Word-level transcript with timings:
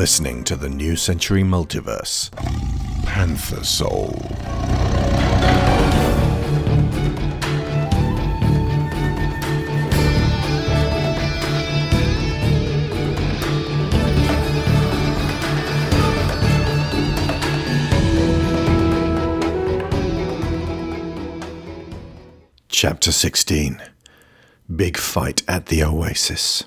listening 0.00 0.42
to 0.42 0.56
the 0.56 0.66
New 0.70 0.96
Century 0.96 1.42
Multiverse. 1.42 2.30
Panther 3.04 3.62
Soul. 3.62 4.16
Chapter 22.68 23.12
16 23.12 23.82
Big 24.74 24.96
Fight 24.96 25.42
at 25.46 25.66
the 25.66 25.84
Oasis. 25.84 26.64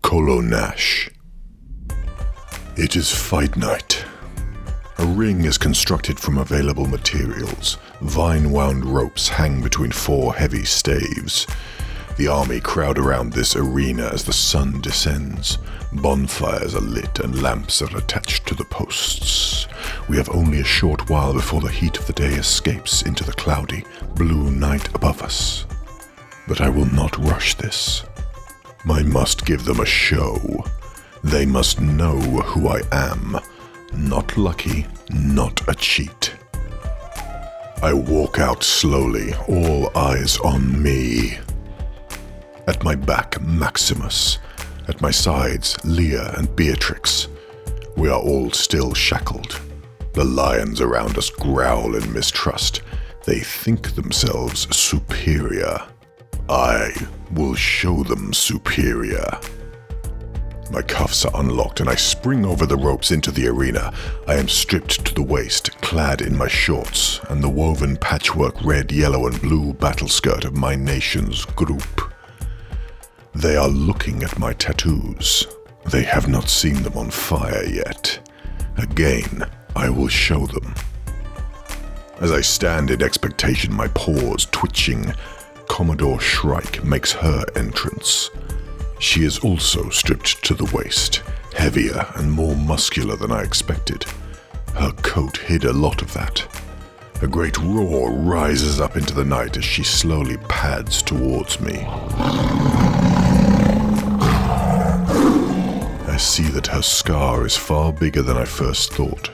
Kolo 0.00 0.40
Nash. 0.40 1.10
It 2.82 2.96
is 2.96 3.12
fight 3.12 3.58
night. 3.58 4.06
A 4.96 5.04
ring 5.04 5.44
is 5.44 5.58
constructed 5.58 6.18
from 6.18 6.38
available 6.38 6.86
materials. 6.86 7.76
Vine 8.00 8.52
wound 8.52 8.86
ropes 8.86 9.28
hang 9.28 9.60
between 9.60 9.90
four 9.90 10.34
heavy 10.34 10.64
staves. 10.64 11.46
The 12.16 12.28
army 12.28 12.58
crowd 12.58 12.96
around 12.96 13.34
this 13.34 13.54
arena 13.54 14.08
as 14.10 14.24
the 14.24 14.32
sun 14.32 14.80
descends. 14.80 15.58
Bonfires 15.92 16.74
are 16.74 16.80
lit 16.80 17.18
and 17.18 17.42
lamps 17.42 17.82
are 17.82 17.96
attached 17.98 18.46
to 18.46 18.54
the 18.54 18.64
posts. 18.64 19.66
We 20.08 20.16
have 20.16 20.30
only 20.30 20.60
a 20.60 20.64
short 20.64 21.10
while 21.10 21.34
before 21.34 21.60
the 21.60 21.68
heat 21.68 21.98
of 21.98 22.06
the 22.06 22.14
day 22.14 22.32
escapes 22.32 23.02
into 23.02 23.24
the 23.24 23.34
cloudy, 23.34 23.84
blue 24.14 24.50
night 24.50 24.88
above 24.94 25.20
us. 25.20 25.66
But 26.48 26.62
I 26.62 26.70
will 26.70 26.90
not 26.94 27.18
rush 27.18 27.56
this. 27.56 28.04
I 28.88 29.02
must 29.02 29.44
give 29.44 29.66
them 29.66 29.80
a 29.80 29.84
show. 29.86 30.64
They 31.22 31.44
must 31.44 31.80
know 31.80 32.18
who 32.18 32.68
I 32.68 32.80
am. 32.92 33.38
Not 33.92 34.36
lucky, 34.36 34.86
not 35.10 35.68
a 35.68 35.74
cheat. 35.74 36.32
I 37.82 37.92
walk 37.92 38.38
out 38.38 38.62
slowly, 38.62 39.34
all 39.48 39.90
eyes 39.96 40.38
on 40.38 40.82
me. 40.82 41.38
At 42.66 42.84
my 42.84 42.94
back, 42.94 43.40
Maximus. 43.42 44.38
At 44.88 45.00
my 45.00 45.10
sides, 45.10 45.76
Lia 45.84 46.32
and 46.36 46.54
Beatrix. 46.56 47.28
We 47.96 48.08
are 48.08 48.20
all 48.20 48.50
still 48.50 48.94
shackled. 48.94 49.60
The 50.12 50.24
lions 50.24 50.80
around 50.80 51.16
us 51.18 51.30
growl 51.30 51.94
in 51.96 52.12
mistrust. 52.12 52.82
They 53.24 53.40
think 53.40 53.94
themselves 53.94 54.74
superior. 54.76 55.82
I 56.48 56.92
will 57.32 57.54
show 57.54 58.02
them 58.02 58.32
superior. 58.32 59.38
My 60.70 60.82
cuffs 60.82 61.24
are 61.24 61.40
unlocked 61.40 61.80
and 61.80 61.88
I 61.88 61.96
spring 61.96 62.46
over 62.46 62.64
the 62.64 62.76
ropes 62.76 63.10
into 63.10 63.32
the 63.32 63.48
arena. 63.48 63.92
I 64.28 64.36
am 64.36 64.48
stripped 64.48 65.04
to 65.04 65.14
the 65.14 65.22
waist, 65.22 65.80
clad 65.80 66.22
in 66.22 66.36
my 66.36 66.46
shorts 66.46 67.18
and 67.28 67.42
the 67.42 67.48
woven 67.48 67.96
patchwork 67.96 68.64
red, 68.64 68.92
yellow, 68.92 69.26
and 69.26 69.40
blue 69.42 69.72
battle 69.72 70.06
skirt 70.06 70.44
of 70.44 70.56
my 70.56 70.76
nation's 70.76 71.44
group. 71.44 72.12
They 73.34 73.56
are 73.56 73.68
looking 73.68 74.22
at 74.22 74.38
my 74.38 74.52
tattoos. 74.52 75.46
They 75.86 76.04
have 76.04 76.28
not 76.28 76.48
seen 76.48 76.82
them 76.84 76.96
on 76.96 77.10
fire 77.10 77.64
yet. 77.64 78.30
Again, 78.76 79.44
I 79.74 79.90
will 79.90 80.08
show 80.08 80.46
them. 80.46 80.74
As 82.20 82.30
I 82.30 82.42
stand 82.42 82.92
in 82.92 83.02
expectation, 83.02 83.74
my 83.74 83.88
paws 83.88 84.46
twitching, 84.52 85.14
Commodore 85.68 86.20
Shrike 86.20 86.84
makes 86.84 87.12
her 87.12 87.44
entrance. 87.56 88.30
She 89.00 89.24
is 89.24 89.38
also 89.38 89.88
stripped 89.88 90.44
to 90.44 90.52
the 90.52 90.70
waist, 90.76 91.22
heavier 91.54 92.06
and 92.16 92.30
more 92.30 92.54
muscular 92.54 93.16
than 93.16 93.32
I 93.32 93.42
expected. 93.42 94.04
Her 94.74 94.92
coat 95.02 95.38
hid 95.38 95.64
a 95.64 95.72
lot 95.72 96.02
of 96.02 96.12
that. 96.12 96.46
A 97.22 97.26
great 97.26 97.56
roar 97.58 98.12
rises 98.12 98.78
up 98.78 98.96
into 98.96 99.14
the 99.14 99.24
night 99.24 99.56
as 99.56 99.64
she 99.64 99.82
slowly 99.84 100.36
pads 100.48 101.02
towards 101.02 101.60
me. 101.60 101.78
I 106.06 106.16
see 106.18 106.48
that 106.48 106.66
her 106.66 106.82
scar 106.82 107.46
is 107.46 107.56
far 107.56 107.94
bigger 107.94 108.20
than 108.20 108.36
I 108.36 108.44
first 108.44 108.92
thought. 108.92 109.30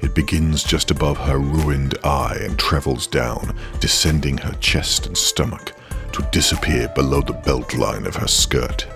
It 0.00 0.14
begins 0.14 0.64
just 0.64 0.90
above 0.90 1.18
her 1.18 1.38
ruined 1.38 1.94
eye 2.04 2.38
and 2.40 2.58
travels 2.58 3.06
down, 3.06 3.54
descending 3.80 4.38
her 4.38 4.54
chest 4.60 5.06
and 5.06 5.16
stomach, 5.16 5.72
to 6.12 6.22
disappear 6.32 6.88
below 6.94 7.20
the 7.20 7.34
belt 7.34 7.74
line 7.74 8.06
of 8.06 8.16
her 8.16 8.28
skirt. 8.28 8.86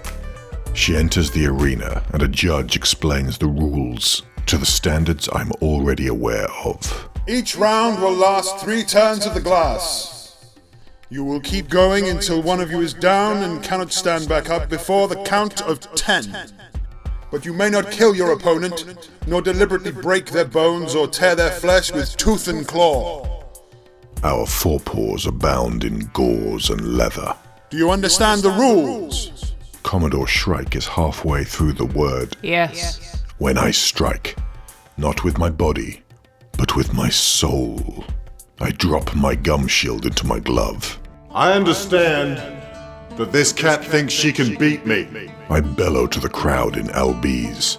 She 0.75 0.97
enters 0.97 1.31
the 1.31 1.47
arena, 1.47 2.03
and 2.13 2.21
a 2.21 2.29
judge 2.29 2.75
explains 2.75 3.39
the 3.39 3.47
rules 3.47 4.23
to 4.47 4.59
the 4.59 4.67
standards 4.67 5.29
I'm 5.33 5.53
already 5.63 6.09
aware 6.09 6.51
of. 6.65 7.09
Each 7.29 7.57
round 7.57 8.03
will 8.03 8.13
last 8.13 8.59
three 8.59 8.83
turns 8.83 9.25
of 9.25 9.35
the 9.35 9.41
glass. 9.41 10.55
You 11.11 11.23
will 11.23 11.41
keep 11.41 11.69
going 11.69 12.09
until 12.09 12.43
one 12.43 12.61
of 12.61 12.73
you 12.73 12.81
is 12.81 12.93
down 12.93 13.45
and 13.45 13.63
cannot 13.63 13.93
stand 13.93 14.29
back 14.29 14.51
up 14.51 14.69
before 14.69 15.07
the 15.07 15.23
count 15.23 15.63
of 15.63 15.81
ten. 15.95 16.51
But 17.31 17.47
you 17.47 17.53
may 17.53 17.71
not 17.71 17.93
kill 17.93 18.17
your 18.17 18.33
opponent, 18.33 19.11
nor 19.29 19.43
deliberately 19.43 19.93
break 19.93 20.27
their 20.27 20.45
bones 20.45 20.97
or 20.97 21.07
tear 21.07 21.37
their 21.37 21.53
flesh 21.53 21.93
with 21.93 22.17
tooth 22.17 22.49
and 22.49 22.67
claw. 22.67 23.45
Our 24.25 24.45
forepaws 24.45 25.27
are 25.27 25.33
bound 25.33 25.85
in 25.85 26.11
gauze 26.13 26.69
and 26.69 26.97
leather. 26.97 27.37
Do 27.71 27.77
you 27.77 27.91
understand 27.91 28.43
the 28.43 28.51
rules? 28.51 29.54
Commodore 29.85 30.27
Shrike 30.27 30.75
is 30.75 30.89
halfway 30.89 31.45
through 31.45 31.75
the 31.75 31.85
word 31.85 32.37
Yes. 32.43 33.23
when 33.39 33.57
I 33.59 33.71
strike, 33.71 34.37
not 34.97 35.23
with 35.23 35.39
my 35.39 35.51
body, 35.51 36.03
but 36.59 36.75
with 36.75 36.93
my 36.95 37.09
soul. 37.11 38.05
I 38.61 38.71
drop 38.73 39.15
my 39.15 39.35
gum 39.37 39.69
shield 39.69 40.07
into 40.07 40.27
my 40.27 40.41
glove. 40.41 40.99
I 41.33 41.53
understand 41.53 42.39
that 43.19 43.31
this 43.31 43.53
cat 43.53 43.85
thinks 43.85 44.13
she 44.13 44.33
can 44.33 44.57
beat 44.57 44.87
me. 44.87 45.31
I 45.51 45.61
bellow 45.61 46.07
to 46.07 46.19
the 46.19 46.29
crowd 46.31 46.77
in 46.77 46.89
Albese. 46.89 47.79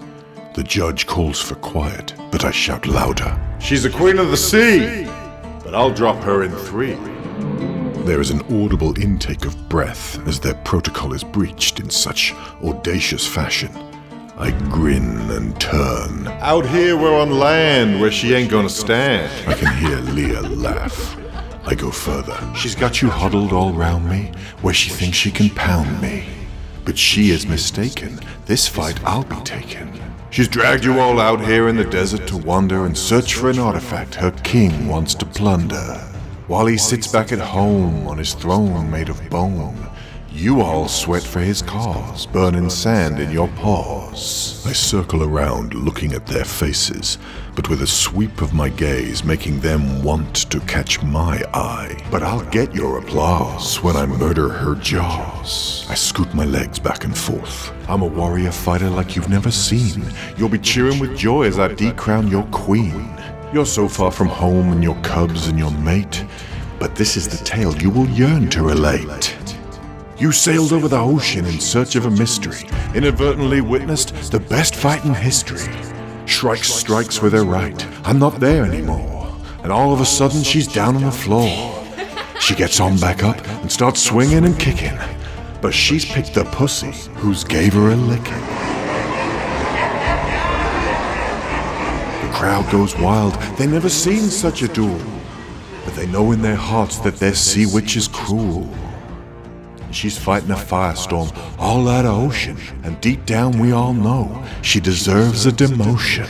The 0.53 0.63
judge 0.63 1.07
calls 1.07 1.41
for 1.41 1.55
quiet, 1.55 2.13
but 2.31 2.45
I 2.45 2.51
shout 2.51 2.87
louder. 2.87 3.37
She's 3.59 3.83
a 3.83 3.89
queen 3.89 4.19
of 4.19 4.29
the 4.29 4.37
sea, 4.37 5.05
but 5.63 5.73
I'll 5.73 5.93
drop 5.93 6.23
her 6.23 6.43
in 6.43 6.51
three. 6.51 6.95
There 8.05 8.21
is 8.21 8.29
an 8.29 8.43
audible 8.53 8.95
intake 9.01 9.45
of 9.45 9.67
breath 9.67 10.19
as 10.27 10.39
their 10.39 10.53
protocol 10.53 11.13
is 11.13 11.23
breached 11.23 11.79
in 11.79 11.89
such 11.89 12.35
audacious 12.63 13.25
fashion. 13.25 13.71
I 14.37 14.51
grin 14.69 15.31
and 15.31 15.59
turn. 15.59 16.27
Out 16.27 16.67
here, 16.67 16.95
we're 16.95 17.19
on 17.19 17.31
land 17.31 17.99
where 17.99 18.11
she 18.11 18.35
ain't 18.35 18.51
gonna 18.51 18.69
stand. 18.69 19.49
I 19.49 19.55
can 19.55 19.75
hear 19.77 19.97
Lia 20.01 20.41
laugh. 20.41 21.17
I 21.65 21.73
go 21.73 21.89
further. 21.89 22.37
She's 22.55 22.75
got 22.75 23.01
you 23.01 23.09
huddled 23.09 23.51
all 23.51 23.73
round 23.73 24.07
me, 24.07 24.31
where 24.61 24.75
she 24.75 24.91
thinks 24.91 25.17
she 25.17 25.31
can 25.31 25.49
pound 25.49 25.99
me. 25.99 26.25
But 26.85 26.99
she 26.99 27.31
is 27.31 27.47
mistaken. 27.47 28.19
This 28.45 28.67
fight 28.67 29.03
I'll 29.03 29.23
be 29.23 29.41
taking. 29.43 29.99
She's 30.29 30.47
dragged 30.47 30.85
you 30.85 30.99
all 30.99 31.19
out 31.19 31.43
here 31.43 31.69
in 31.69 31.75
the 31.75 31.85
desert 31.85 32.27
to 32.27 32.37
wander 32.37 32.85
and 32.85 32.95
search 32.95 33.33
for 33.33 33.49
an 33.49 33.57
artifact 33.57 34.13
her 34.13 34.29
king 34.43 34.87
wants 34.87 35.15
to 35.15 35.25
plunder. 35.25 36.14
While 36.47 36.67
he 36.67 36.77
sits 36.77 37.07
back 37.07 37.31
at 37.31 37.39
home 37.39 38.07
on 38.07 38.19
his 38.19 38.35
throne 38.35 38.91
made 38.91 39.09
of 39.09 39.29
bone, 39.31 39.89
you 40.31 40.61
all 40.61 40.87
sweat 40.87 41.23
for 41.23 41.39
his 41.39 41.63
cause, 41.63 42.27
burning 42.27 42.69
sand 42.69 43.19
in 43.19 43.31
your 43.31 43.47
paws. 43.47 44.63
I 44.63 44.73
circle 44.73 45.23
around 45.23 45.73
looking 45.73 46.13
at 46.13 46.27
their 46.27 46.45
faces, 46.45 47.17
but 47.55 47.67
with 47.67 47.81
a 47.81 47.87
sweep 47.87 48.43
of 48.43 48.53
my 48.53 48.69
gaze 48.69 49.23
making 49.23 49.61
them 49.61 50.03
want 50.03 50.51
to 50.51 50.59
catch 50.61 51.01
my 51.01 51.41
eye. 51.55 51.97
But 52.11 52.21
I'll 52.21 52.45
get 52.51 52.75
your 52.75 52.99
applause 52.99 53.81
when 53.81 53.95
I 53.95 54.05
murder 54.05 54.49
her 54.49 54.75
jaws. 54.75 55.87
I 55.89 55.95
scoot 55.95 56.31
my 56.35 56.45
legs 56.45 56.77
back 56.77 57.05
and 57.05 57.17
forth. 57.17 57.71
I'm 57.89 58.03
a 58.03 58.07
warrior 58.07 58.51
fighter 58.51 58.89
like 58.91 59.15
you've 59.15 59.29
never 59.29 59.49
seen. 59.49 60.05
You'll 60.37 60.49
be 60.49 60.59
cheering 60.59 60.99
with 60.99 61.17
joy 61.17 61.47
as 61.47 61.57
I 61.57 61.69
decrown 61.69 62.27
your 62.27 62.45
queen. 62.51 63.14
You're 63.55 63.65
so 63.65 63.87
far 63.87 64.11
from 64.11 64.27
home 64.27 64.73
and 64.73 64.83
your 64.83 65.01
cubs 65.01 65.47
and 65.47 65.57
your 65.57 65.71
mate, 65.71 66.25
but 66.77 66.93
this 66.93 67.15
is 67.15 67.25
the 67.29 67.41
tale 67.45 67.73
you 67.77 67.89
will 67.89 68.09
yearn 68.09 68.49
to 68.49 68.61
relate. 68.61 69.33
You 70.17 70.33
sailed 70.33 70.73
over 70.73 70.89
the 70.89 70.99
ocean 70.99 71.45
in 71.45 71.61
search 71.61 71.95
of 71.95 72.05
a 72.05 72.11
mystery, 72.11 72.67
inadvertently 72.93 73.61
witnessed 73.61 74.29
the 74.29 74.41
best 74.41 74.75
fight 74.75 75.05
in 75.05 75.13
history. 75.13 75.73
Shrike 76.25 76.65
strikes 76.65 77.21
with 77.21 77.31
her 77.31 77.45
right. 77.45 77.87
I'm 78.05 78.19
not 78.19 78.41
there 78.41 78.65
anymore. 78.65 79.33
And 79.63 79.71
all 79.71 79.93
of 79.93 80.01
a 80.01 80.05
sudden, 80.05 80.43
she's 80.43 80.67
down 80.67 80.97
on 80.97 81.03
the 81.03 81.09
floor. 81.09 81.81
She 82.41 82.55
gets 82.55 82.81
on 82.81 82.99
back 82.99 83.23
up 83.23 83.41
and 83.47 83.71
starts 83.71 84.03
swinging 84.03 84.43
and 84.43 84.59
kicking. 84.59 84.99
But 85.61 85.73
she's 85.73 86.03
picked 86.03 86.33
the 86.33 86.43
pussy 86.43 86.91
who's 87.13 87.45
gave 87.45 87.71
her 87.71 87.91
a 87.91 87.95
licking. 87.95 88.54
Crowd 92.45 92.71
goes 92.71 92.95
wild. 92.99 93.33
They 93.57 93.65
never 93.65 93.89
seen 93.89 94.29
such 94.29 94.61
a 94.61 94.67
duel. 94.67 95.01
But 95.83 95.95
they 95.95 96.05
know 96.05 96.31
in 96.31 96.43
their 96.43 96.55
hearts 96.55 96.99
that 96.99 97.15
their 97.15 97.33
sea 97.33 97.65
witch 97.65 97.95
is 97.95 98.07
cruel. 98.07 98.69
She's 99.89 100.15
fighting 100.15 100.51
a 100.51 100.55
firestorm 100.55 101.35
all 101.57 101.89
out 101.89 102.05
of 102.05 102.13
ocean, 102.13 102.55
and 102.83 103.01
deep 103.01 103.25
down 103.25 103.57
we 103.57 103.71
all 103.71 103.93
know 103.93 104.45
she 104.61 104.79
deserves 104.79 105.47
a 105.47 105.51
demotion. 105.51 106.29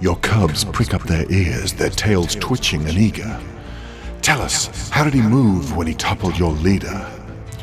Your 0.00 0.16
cubs 0.16 0.64
prick 0.64 0.92
up 0.92 1.04
their 1.04 1.30
ears, 1.30 1.72
their 1.72 1.90
tails 1.90 2.34
twitching 2.34 2.84
and 2.88 2.98
eager. 2.98 3.40
Tell 4.22 4.42
us, 4.42 4.88
how 4.88 5.04
did 5.04 5.14
he 5.14 5.22
move 5.22 5.76
when 5.76 5.86
he 5.86 5.94
toppled 5.94 6.36
your 6.36 6.54
leader? 6.54 7.08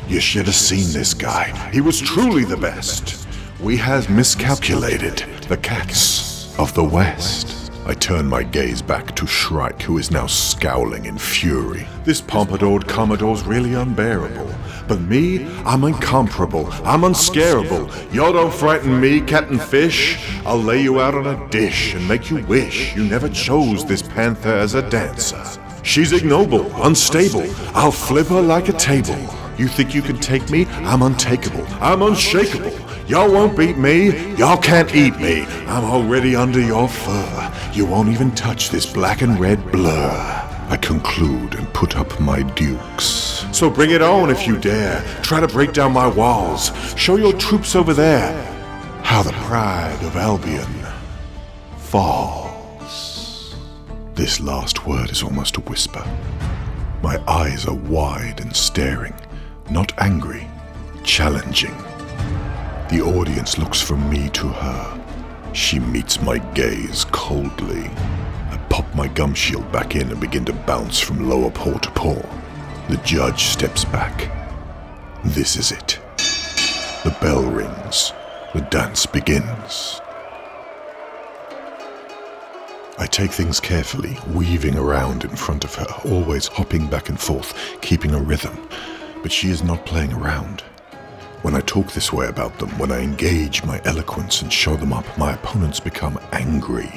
You 0.08 0.20
should 0.20 0.46
have 0.46 0.54
seen 0.54 0.90
this 0.90 1.12
guy. 1.12 1.52
He 1.70 1.82
was 1.82 2.00
truly 2.00 2.44
the 2.44 2.56
best. 2.56 3.26
We 3.60 3.76
has 3.76 4.08
miscalculated 4.08 5.18
the 5.50 5.58
cats 5.58 6.58
of 6.58 6.72
the 6.72 6.84
West. 6.84 7.63
I 7.86 7.92
turn 7.92 8.26
my 8.26 8.42
gaze 8.42 8.80
back 8.80 9.14
to 9.16 9.26
Shrike, 9.26 9.82
who 9.82 9.98
is 9.98 10.10
now 10.10 10.26
scowling 10.26 11.04
in 11.04 11.18
fury. 11.18 11.86
This 12.04 12.18
pompadoured 12.18 12.88
Commodore's 12.88 13.42
really 13.42 13.74
unbearable. 13.74 14.50
But 14.88 15.02
me, 15.02 15.46
I'm 15.66 15.84
incomparable. 15.84 16.66
I'm 16.82 17.02
unscarable. 17.02 17.90
Y'all 18.14 18.32
don't 18.32 18.54
frighten 18.54 18.98
me, 18.98 19.20
Captain 19.20 19.58
Fish. 19.58 20.18
I'll 20.46 20.56
lay 20.56 20.82
you 20.82 20.98
out 20.98 21.14
on 21.14 21.26
a 21.26 21.48
dish 21.50 21.94
and 21.94 22.08
make 22.08 22.30
you 22.30 22.42
wish 22.46 22.96
you 22.96 23.04
never 23.04 23.28
chose 23.28 23.84
this 23.84 24.00
panther 24.00 24.54
as 24.54 24.74
a 24.74 24.88
dancer. 24.88 25.44
She's 25.82 26.12
ignoble, 26.12 26.70
unstable. 26.82 27.44
I'll 27.74 27.92
flip 27.92 28.28
her 28.28 28.40
like 28.40 28.70
a 28.70 28.72
table. 28.72 29.18
You 29.58 29.68
think 29.68 29.94
you 29.94 30.00
can 30.00 30.18
take 30.18 30.48
me? 30.48 30.64
I'm 30.66 31.02
untakeable. 31.02 31.66
I'm 31.82 32.00
unshakable. 32.00 32.72
Y'all 33.06 33.30
won't 33.30 33.54
beat 33.54 33.76
me. 33.76 34.34
Y'all 34.36 34.56
can't 34.56 34.94
eat 34.94 35.18
me. 35.20 35.42
I'm 35.66 35.84
already 35.84 36.34
under 36.34 36.58
your 36.60 36.88
fur. 36.88 37.52
You 37.74 37.84
won't 37.84 38.08
even 38.08 38.34
touch 38.34 38.70
this 38.70 38.86
black 38.86 39.20
and 39.20 39.38
red 39.38 39.62
blur. 39.70 40.10
I 40.70 40.78
conclude 40.80 41.54
and 41.54 41.70
put 41.74 41.98
up 41.98 42.18
my 42.18 42.42
dukes. 42.54 43.44
So 43.52 43.68
bring 43.68 43.90
it 43.90 44.00
on 44.00 44.30
if 44.30 44.46
you 44.46 44.58
dare. 44.58 45.04
Try 45.22 45.40
to 45.40 45.46
break 45.46 45.74
down 45.74 45.92
my 45.92 46.06
walls. 46.06 46.72
Show 46.96 47.16
your 47.16 47.34
troops 47.34 47.76
over 47.76 47.92
there 47.92 48.32
how 49.02 49.22
the 49.22 49.32
pride 49.32 50.02
of 50.02 50.16
Albion 50.16 50.86
falls. 51.76 53.54
This 54.14 54.40
last 54.40 54.86
word 54.86 55.10
is 55.10 55.22
almost 55.22 55.58
a 55.58 55.60
whisper. 55.60 56.04
My 57.02 57.22
eyes 57.28 57.66
are 57.66 57.74
wide 57.74 58.40
and 58.40 58.56
staring, 58.56 59.14
not 59.68 59.92
angry, 59.98 60.48
challenging. 61.02 61.76
The 62.90 63.00
audience 63.00 63.56
looks 63.56 63.80
from 63.80 64.08
me 64.10 64.28
to 64.30 64.46
her. 64.46 65.04
She 65.54 65.78
meets 65.78 66.20
my 66.20 66.38
gaze 66.52 67.06
coldly. 67.06 67.84
I 68.50 68.58
pop 68.68 68.94
my 68.94 69.08
gum 69.08 69.34
shield 69.34 69.70
back 69.72 69.96
in 69.96 70.10
and 70.10 70.20
begin 70.20 70.44
to 70.44 70.52
bounce 70.52 71.00
from 71.00 71.28
lower 71.28 71.50
paw 71.50 71.78
to 71.78 71.90
paw. 71.92 72.20
The 72.88 72.98
judge 72.98 73.44
steps 73.44 73.84
back. 73.86 74.30
This 75.24 75.56
is 75.56 75.72
it. 75.72 75.98
The 77.04 77.16
bell 77.22 77.42
rings. 77.42 78.12
The 78.52 78.60
dance 78.60 79.06
begins. 79.06 80.00
I 82.98 83.06
take 83.06 83.32
things 83.32 83.60
carefully, 83.60 84.18
weaving 84.28 84.76
around 84.76 85.24
in 85.24 85.34
front 85.34 85.64
of 85.64 85.74
her, 85.74 85.86
always 86.04 86.48
hopping 86.48 86.86
back 86.86 87.08
and 87.08 87.18
forth, 87.18 87.58
keeping 87.80 88.14
a 88.14 88.20
rhythm. 88.20 88.68
But 89.22 89.32
she 89.32 89.48
is 89.48 89.64
not 89.64 89.86
playing 89.86 90.12
around. 90.12 90.62
When 91.44 91.54
I 91.54 91.60
talk 91.60 91.92
this 91.92 92.10
way 92.10 92.28
about 92.28 92.58
them, 92.58 92.70
when 92.78 92.90
I 92.90 93.00
engage 93.00 93.64
my 93.64 93.78
eloquence 93.84 94.40
and 94.40 94.50
show 94.50 94.76
them 94.76 94.94
up, 94.94 95.04
my 95.18 95.34
opponents 95.34 95.78
become 95.78 96.18
angry. 96.32 96.90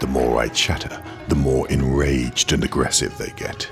The 0.00 0.06
more 0.06 0.40
I 0.40 0.48
chatter, 0.48 1.02
the 1.28 1.34
more 1.34 1.68
enraged 1.68 2.54
and 2.54 2.64
aggressive 2.64 3.18
they 3.18 3.32
get. 3.32 3.68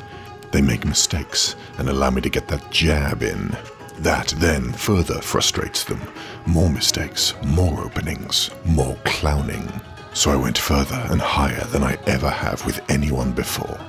They 0.51 0.61
make 0.61 0.85
mistakes 0.85 1.57
and 1.79 1.89
allow 1.89 2.11
me 2.11 2.21
to 2.21 2.29
get 2.29 2.49
that 2.49 2.71
jab 2.71 3.23
in. 3.23 3.57
That 4.01 4.29
then 4.37 4.71
further 4.75 5.23
frustrates 5.23 5.85
them. 5.85 6.03
More 6.45 6.69
mistakes, 6.69 7.33
more 7.43 7.81
openings, 7.81 8.51
more 8.67 8.97
clowning. 9.07 9.73
So 10.13 10.31
I 10.31 10.37
went 10.37 10.59
further 10.59 11.03
and 11.09 11.23
higher 11.23 11.65
than 11.69 11.83
I 11.83 11.97
ever 12.07 12.29
have 12.29 12.67
with 12.67 12.83
anyone 12.91 13.33
before. 13.33 13.81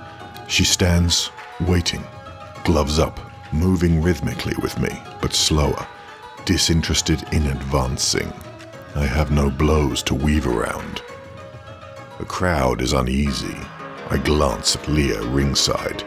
She 0.47 0.63
stands, 0.63 1.29
waiting, 1.67 2.05
gloves 2.63 2.99
up, 2.99 3.19
moving 3.51 4.01
rhythmically 4.01 4.55
with 4.61 4.79
me, 4.79 4.97
but 5.21 5.33
slower, 5.33 5.85
disinterested 6.45 7.23
in 7.31 7.47
advancing. 7.47 8.31
I 8.95 9.05
have 9.05 9.31
no 9.31 9.49
blows 9.49 10.03
to 10.03 10.15
weave 10.15 10.47
around. 10.47 11.01
The 12.19 12.25
crowd 12.25 12.81
is 12.81 12.93
uneasy. 12.93 13.57
I 14.09 14.17
glance 14.17 14.75
at 14.75 14.87
Lia 14.87 15.21
ringside. 15.27 16.03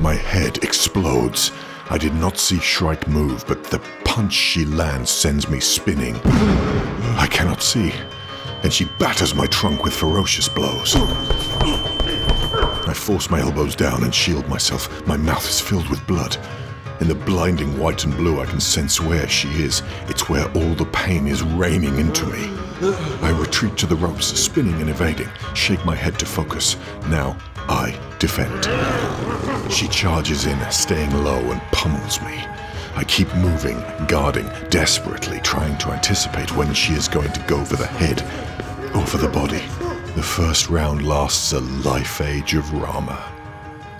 My 0.00 0.14
head 0.14 0.58
explodes. 0.62 1.52
I 1.90 1.98
did 1.98 2.14
not 2.14 2.38
see 2.38 2.58
Shrike 2.58 3.08
move, 3.08 3.44
but 3.46 3.64
the 3.64 3.80
punch 4.04 4.32
she 4.32 4.64
lands 4.64 5.10
sends 5.10 5.48
me 5.48 5.60
spinning. 5.60 6.16
I 7.16 7.26
cannot 7.30 7.62
see, 7.62 7.92
and 8.62 8.72
she 8.72 8.84
batters 8.98 9.34
my 9.34 9.46
trunk 9.46 9.84
with 9.84 9.94
ferocious 9.94 10.48
blows. 10.48 10.94
I 12.88 12.92
force 12.94 13.30
my 13.30 13.40
elbows 13.40 13.74
down 13.74 14.04
and 14.04 14.14
shield 14.14 14.48
myself. 14.48 15.06
My 15.06 15.16
mouth 15.16 15.48
is 15.48 15.60
filled 15.60 15.88
with 15.88 16.06
blood. 16.06 16.36
In 17.00 17.08
the 17.08 17.14
blinding 17.14 17.78
white 17.78 18.04
and 18.04 18.16
blue, 18.16 18.40
I 18.40 18.46
can 18.46 18.60
sense 18.60 19.00
where 19.00 19.28
she 19.28 19.48
is. 19.62 19.82
It's 20.08 20.28
where 20.28 20.50
all 20.52 20.74
the 20.74 20.86
pain 20.86 21.26
is 21.26 21.42
raining 21.42 21.98
into 21.98 22.26
me. 22.26 22.50
I 23.22 23.36
retreat 23.38 23.76
to 23.78 23.86
the 23.86 23.96
ropes, 23.96 24.26
spinning 24.26 24.80
and 24.80 24.88
evading, 24.88 25.28
shake 25.54 25.84
my 25.84 25.94
head 25.94 26.18
to 26.18 26.26
focus. 26.26 26.76
Now 27.08 27.36
I 27.68 27.98
defend. 28.18 28.64
She 29.70 29.88
charges 29.88 30.46
in, 30.46 30.58
staying 30.70 31.12
low, 31.22 31.38
and 31.50 31.60
pummels 31.72 32.20
me. 32.22 32.44
I 32.94 33.04
keep 33.06 33.32
moving, 33.34 33.82
guarding, 34.08 34.48
desperately 34.70 35.40
trying 35.40 35.76
to 35.78 35.90
anticipate 35.90 36.56
when 36.56 36.72
she 36.72 36.94
is 36.94 37.08
going 37.08 37.32
to 37.32 37.40
go 37.42 37.62
for 37.62 37.76
the 37.76 37.86
head 37.86 38.22
or 38.96 39.04
for 39.04 39.18
the 39.18 39.28
body. 39.28 39.62
The 40.14 40.22
first 40.22 40.70
round 40.70 41.06
lasts 41.06 41.52
a 41.52 41.60
life 41.60 42.22
age 42.22 42.54
of 42.54 42.72
Rama. 42.72 43.22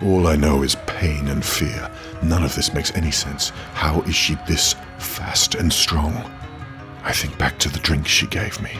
All 0.03 0.27
I 0.27 0.37
know 0.37 0.63
is 0.63 0.77
pain 0.87 1.29
and 1.29 1.45
fear. 1.45 1.91
None 2.23 2.43
of 2.43 2.55
this 2.55 2.73
makes 2.73 2.95
any 2.95 3.11
sense. 3.11 3.51
How 3.75 4.01
is 4.03 4.15
she 4.15 4.37
this 4.47 4.75
fast 4.99 5.55
and 5.55 5.73
strong? 5.73 6.15
I 7.03 7.13
think 7.13 7.37
back 7.39 7.59
to 7.61 7.69
the 7.69 7.79
drink 7.81 8.07
she 8.07 8.27
gave 8.27 8.61
me. 8.61 8.73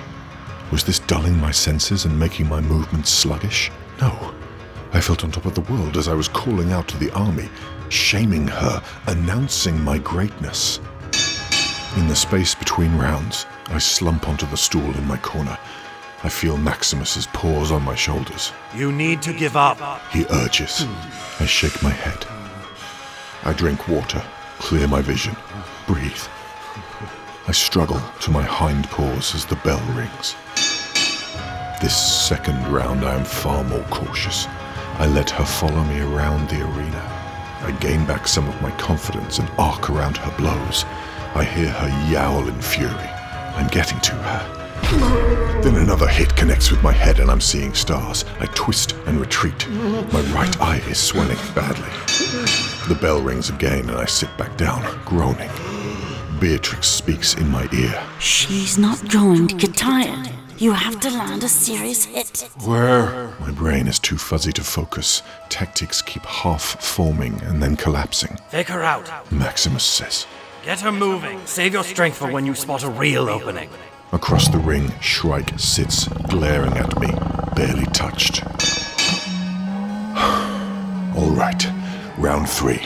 Was 0.73 0.83
this 0.85 0.99
dulling 0.99 1.39
my 1.39 1.53
senses 1.53 2.07
and 2.07 2.19
making 2.19 2.49
my 2.49 2.61
movements 2.61 3.11
sluggish? 3.11 3.71
No. 4.01 4.35
I 4.93 5.01
felt 5.01 5.25
on 5.25 5.31
top 5.31 5.45
of 5.47 5.55
the 5.55 5.73
world 5.73 5.97
as 5.97 6.09
I 6.09 6.15
was 6.15 6.29
calling 6.29 6.73
out 6.73 6.89
to 6.89 6.97
the 6.97 7.13
army, 7.13 7.49
shaming 7.89 8.49
her, 8.49 8.83
announcing 9.07 9.81
my 9.83 9.99
greatness. 9.99 10.81
In 11.97 12.09
the 12.09 12.17
space 12.17 12.55
between 12.55 12.99
rounds, 12.99 13.47
I 13.69 13.79
slump 13.79 14.29
onto 14.29 14.47
the 14.47 14.57
stool 14.57 14.95
in 14.97 15.07
my 15.07 15.19
corner. 15.19 15.57
I 16.25 16.29
feel 16.29 16.57
Maximus's 16.57 17.27
paws 17.29 17.71
on 17.71 17.83
my 17.83 17.95
shoulders. 17.95 18.53
You 18.75 18.91
need 18.91 19.23
to 19.23 19.33
give 19.33 19.57
up. 19.57 19.79
He 20.11 20.27
urges. 20.31 20.85
I 21.39 21.47
shake 21.47 21.83
my 21.83 21.91
head. 21.91 22.27
I 23.45 23.53
drink 23.53 23.89
water, 23.89 24.23
clear 24.59 24.89
my 24.89 25.01
vision, 25.01 25.37
breathe. 25.87 26.23
I 27.49 27.53
struggle 27.53 28.01
to 28.21 28.31
my 28.31 28.43
hind 28.43 28.89
paws 28.91 29.35
as 29.35 29.45
the 29.47 29.57
bell 29.57 29.81
rings. 29.95 30.35
This 31.81 31.97
second 31.97 32.67
round, 32.73 33.05
I 33.05 33.15
am 33.15 33.25
far 33.25 33.63
more 33.65 33.85
cautious. 33.85 34.47
I 34.99 35.07
let 35.07 35.31
her 35.31 35.45
follow 35.45 35.85
me 35.85 36.01
around 36.01 36.49
the 36.49 36.63
arena. 36.63 37.03
I 37.63 37.77
gain 37.81 38.07
back 38.07 38.27
some 38.27 38.49
of 38.49 38.61
my 38.63 38.71
confidence 38.73 39.39
and 39.39 39.49
arc 39.59 39.91
around 39.91 40.17
her 40.17 40.37
blows. 40.37 40.85
I 41.35 41.45
hear 41.45 41.69
her 41.69 42.11
yowl 42.11 42.49
in 42.49 42.61
fury. 42.63 43.11
I'm 43.55 43.69
getting 43.69 44.01
to 44.01 44.13
her. 44.13 45.61
Then 45.63 45.77
another 45.77 46.09
hit 46.09 46.35
connects 46.35 46.71
with 46.71 46.83
my 46.83 46.93
head 46.93 47.21
and 47.21 47.31
I'm 47.31 47.41
seeing 47.41 47.75
stars. 47.75 48.25
I 48.41 48.47
twist 48.47 48.95
and 49.07 49.21
retreat. 49.21 49.69
My 49.69 50.21
right 50.33 50.61
eye 50.61 50.83
is 50.89 50.99
swelling 50.99 51.39
badly. 51.55 51.91
The 52.89 52.95
bell 52.95 53.21
rings 53.21 53.51
again 53.51 53.89
and 53.89 53.99
I 53.99 54.05
sit 54.05 54.35
back 54.39 54.57
down, 54.57 54.81
groaning. 55.05 55.51
Beatrix 56.39 56.87
speaks 56.87 57.35
in 57.35 57.49
my 57.49 57.69
ear. 57.73 58.01
She's 58.21 58.79
not 58.79 59.11
going 59.11 59.49
to 59.49 59.57
get 59.57 59.77
tired. 59.77 60.31
You 60.59 60.71
have 60.71 61.01
to 61.01 61.11
land 61.11 61.43
a 61.43 61.49
serious 61.49 62.05
hit. 62.05 62.49
Where? 62.65 63.35
My 63.41 63.51
brain 63.51 63.89
is 63.89 63.99
too 63.99 64.17
fuzzy 64.17 64.53
to 64.53 64.63
focus. 64.63 65.23
Tactics 65.49 66.01
keep 66.01 66.25
half 66.25 66.81
forming 66.81 67.41
and 67.43 67.61
then 67.61 67.75
collapsing. 67.75 68.39
Take 68.51 68.69
her 68.69 68.85
out. 68.85 69.11
Maximus 69.33 69.85
says. 69.85 70.27
Get 70.63 70.81
her 70.81 70.93
moving. 70.93 71.45
Save 71.45 71.73
your 71.73 71.85
strength 71.85 72.19
for 72.19 72.31
when 72.31 72.47
you 72.47 72.55
spot 72.55 72.85
a 72.85 72.89
real 72.89 73.29
opening. 73.29 73.69
Across 74.13 74.51
the 74.51 74.59
ring, 74.59 74.93
Shrike 75.01 75.59
sits, 75.59 76.07
glaring 76.29 76.75
at 76.75 77.01
me, 77.01 77.09
barely 77.57 77.87
touched. 77.87 78.45
All 81.17 81.31
right, 81.31 81.67
round 82.19 82.49
three. 82.49 82.81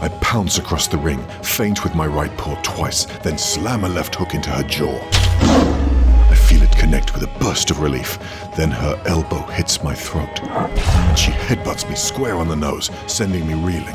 I 0.00 0.08
pounce 0.20 0.58
across 0.58 0.88
the 0.88 0.98
ring, 0.98 1.22
feint 1.42 1.84
with 1.84 1.94
my 1.94 2.06
right 2.06 2.36
paw 2.36 2.60
twice, 2.62 3.06
then 3.22 3.38
slam 3.38 3.84
a 3.84 3.88
left 3.88 4.14
hook 4.14 4.34
into 4.34 4.50
her 4.50 4.62
jaw. 4.64 4.98
I 6.30 6.34
feel 6.34 6.62
it 6.62 6.76
connect 6.76 7.14
with 7.14 7.22
a 7.22 7.38
burst 7.38 7.70
of 7.70 7.80
relief. 7.80 8.18
Then 8.56 8.70
her 8.70 9.00
elbow 9.06 9.42
hits 9.46 9.82
my 9.82 9.94
throat. 9.94 10.38
She 11.16 11.30
headbutts 11.30 11.88
me 11.88 11.94
square 11.94 12.36
on 12.36 12.48
the 12.48 12.56
nose, 12.56 12.90
sending 13.06 13.46
me 13.46 13.54
reeling. 13.54 13.94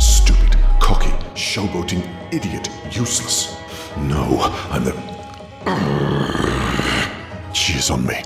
Stupid. 0.00 0.56
Cocky, 0.80 1.12
showboating 1.34 2.06
idiot, 2.32 2.68
useless. 2.90 3.56
No, 3.96 4.38
I'm 4.70 4.84
the. 4.84 4.92
She 7.52 7.74
is 7.74 7.90
on 7.90 8.04
me, 8.06 8.22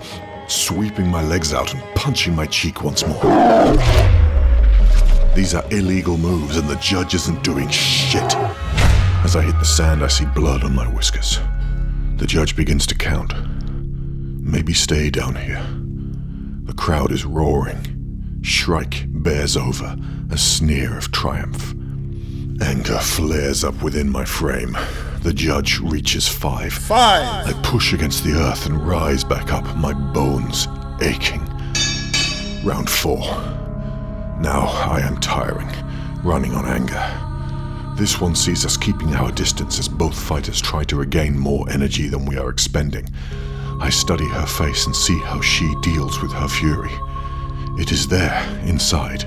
sweeping 0.49 1.09
my 1.09 1.23
legs 1.23 1.52
out 1.52 1.73
and 1.75 1.83
punching 1.95 2.35
my 2.35 2.47
cheek 2.47 2.83
once 2.83 3.07
more. 3.07 4.32
These 5.35 5.55
are 5.55 5.65
illegal 5.71 6.19
moves, 6.19 6.59
and 6.59 6.69
the 6.69 6.77
judge 6.77 7.15
isn't 7.15 7.43
doing 7.43 7.69
shit. 7.71 8.37
As 9.25 9.35
I 9.35 9.43
hit 9.43 9.59
the 9.59 9.65
sand, 9.65 10.05
I 10.05 10.09
see 10.09 10.27
blood 10.27 10.62
on 10.62 10.75
my 10.75 10.87
whiskers. 10.87 11.39
The 12.17 12.27
judge 12.27 12.55
begins 12.55 12.87
to 12.89 12.95
count. 12.95 13.33
Maybe 14.45 14.75
stay 14.75 15.09
down 15.09 15.37
here. 15.37 15.65
The 16.65 16.75
crowd 16.75 17.12
is 17.12 17.25
roaring. 17.25 18.41
Shrike 18.43 19.07
bears 19.09 19.57
over, 19.57 19.97
a 20.31 20.37
sneer 20.37 20.99
of 20.99 21.11
triumph. 21.12 21.73
Anger 22.61 22.99
flares 22.99 23.65
up 23.65 23.83
within 23.83 24.11
my 24.11 24.27
frame. 24.27 24.77
The 25.23 25.33
judge 25.33 25.81
reaches 25.81 26.29
five. 26.29 26.75
Five. 26.75 27.49
I 27.49 27.53
push 27.62 27.95
against 27.95 28.23
the 28.23 28.33
earth 28.33 28.67
and 28.67 28.87
rise 28.87 29.25
back 29.25 29.53
up, 29.53 29.65
my 29.77 29.95
bones 30.12 30.69
aching. 31.01 31.41
Round 32.65 32.91
four. 32.91 33.51
Now 34.41 34.67
I 34.67 35.01
am 35.01 35.19
tiring, 35.21 35.69
running 36.25 36.55
on 36.55 36.67
anger. 36.67 37.03
This 37.97 38.21
one 38.21 38.35
sees 38.35 38.65
us 38.65 38.77
keeping 38.77 39.15
our 39.15 39.31
distance 39.31 39.79
as 39.79 39.89
both 39.89 40.19
fighters 40.19 40.61
try 40.61 40.83
to 40.85 40.97
regain 40.97 41.39
more 41.39 41.69
energy 41.71 42.09
than 42.09 42.25
we 42.25 42.37
are 42.37 42.51
expending. 42.51 43.09
I 43.81 43.91
study 43.91 44.27
her 44.29 44.47
face 44.47 44.87
and 44.87 44.97
see 44.97 45.19
how 45.21 45.41
she 45.41 45.75
deals 45.83 46.23
with 46.23 46.33
her 46.33 46.49
fury. 46.49 46.93
It 47.79 47.93
is 47.93 48.07
there, 48.09 48.43
inside, 48.65 49.25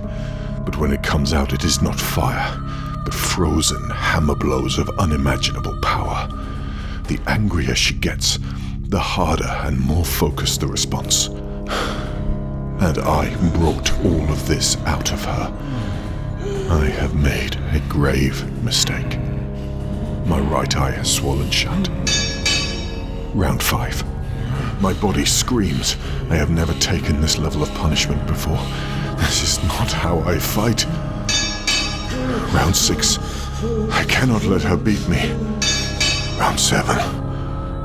but 0.65 0.77
when 0.77 0.91
it 0.91 1.03
comes 1.03 1.33
out, 1.33 1.53
it 1.53 1.63
is 1.63 1.81
not 1.81 1.99
fire, 1.99 2.57
but 3.03 3.13
frozen 3.13 3.89
hammer 3.89 4.35
blows 4.35 4.77
of 4.77 4.89
unimaginable 4.97 5.79
power. 5.81 6.27
The 7.07 7.19
angrier 7.27 7.75
she 7.75 7.93
gets, 7.93 8.39
the 8.87 8.99
harder 8.99 9.43
and 9.63 9.79
more 9.79 10.05
focused 10.05 10.61
the 10.61 10.67
response. 10.67 11.29
And 12.79 12.97
I 12.99 13.35
brought 13.57 13.91
all 14.05 14.29
of 14.29 14.47
this 14.47 14.77
out 14.85 15.11
of 15.11 15.23
her. 15.25 15.53
I 16.69 16.85
have 16.85 17.15
made 17.15 17.55
a 17.73 17.79
grave 17.87 18.43
mistake. 18.63 19.19
My 20.25 20.39
right 20.39 20.75
eye 20.75 20.91
has 20.91 21.13
swollen 21.13 21.49
shut. 21.51 21.89
Round 23.33 23.61
five. 23.61 24.03
My 24.81 24.93
body 24.93 25.25
screams. 25.25 25.95
I 26.29 26.35
have 26.35 26.49
never 26.49 26.73
taken 26.75 27.21
this 27.21 27.37
level 27.37 27.63
of 27.63 27.73
punishment 27.75 28.25
before. 28.27 28.61
This 29.17 29.43
is 29.43 29.63
not 29.67 29.91
how 29.91 30.19
I 30.19 30.37
fight. 30.37 30.85
Round 32.53 32.75
six. 32.75 33.17
I 33.91 34.03
cannot 34.05 34.43
let 34.43 34.61
her 34.63 34.77
beat 34.77 35.07
me. 35.07 35.31
Round 36.37 36.59
seven. 36.59 36.97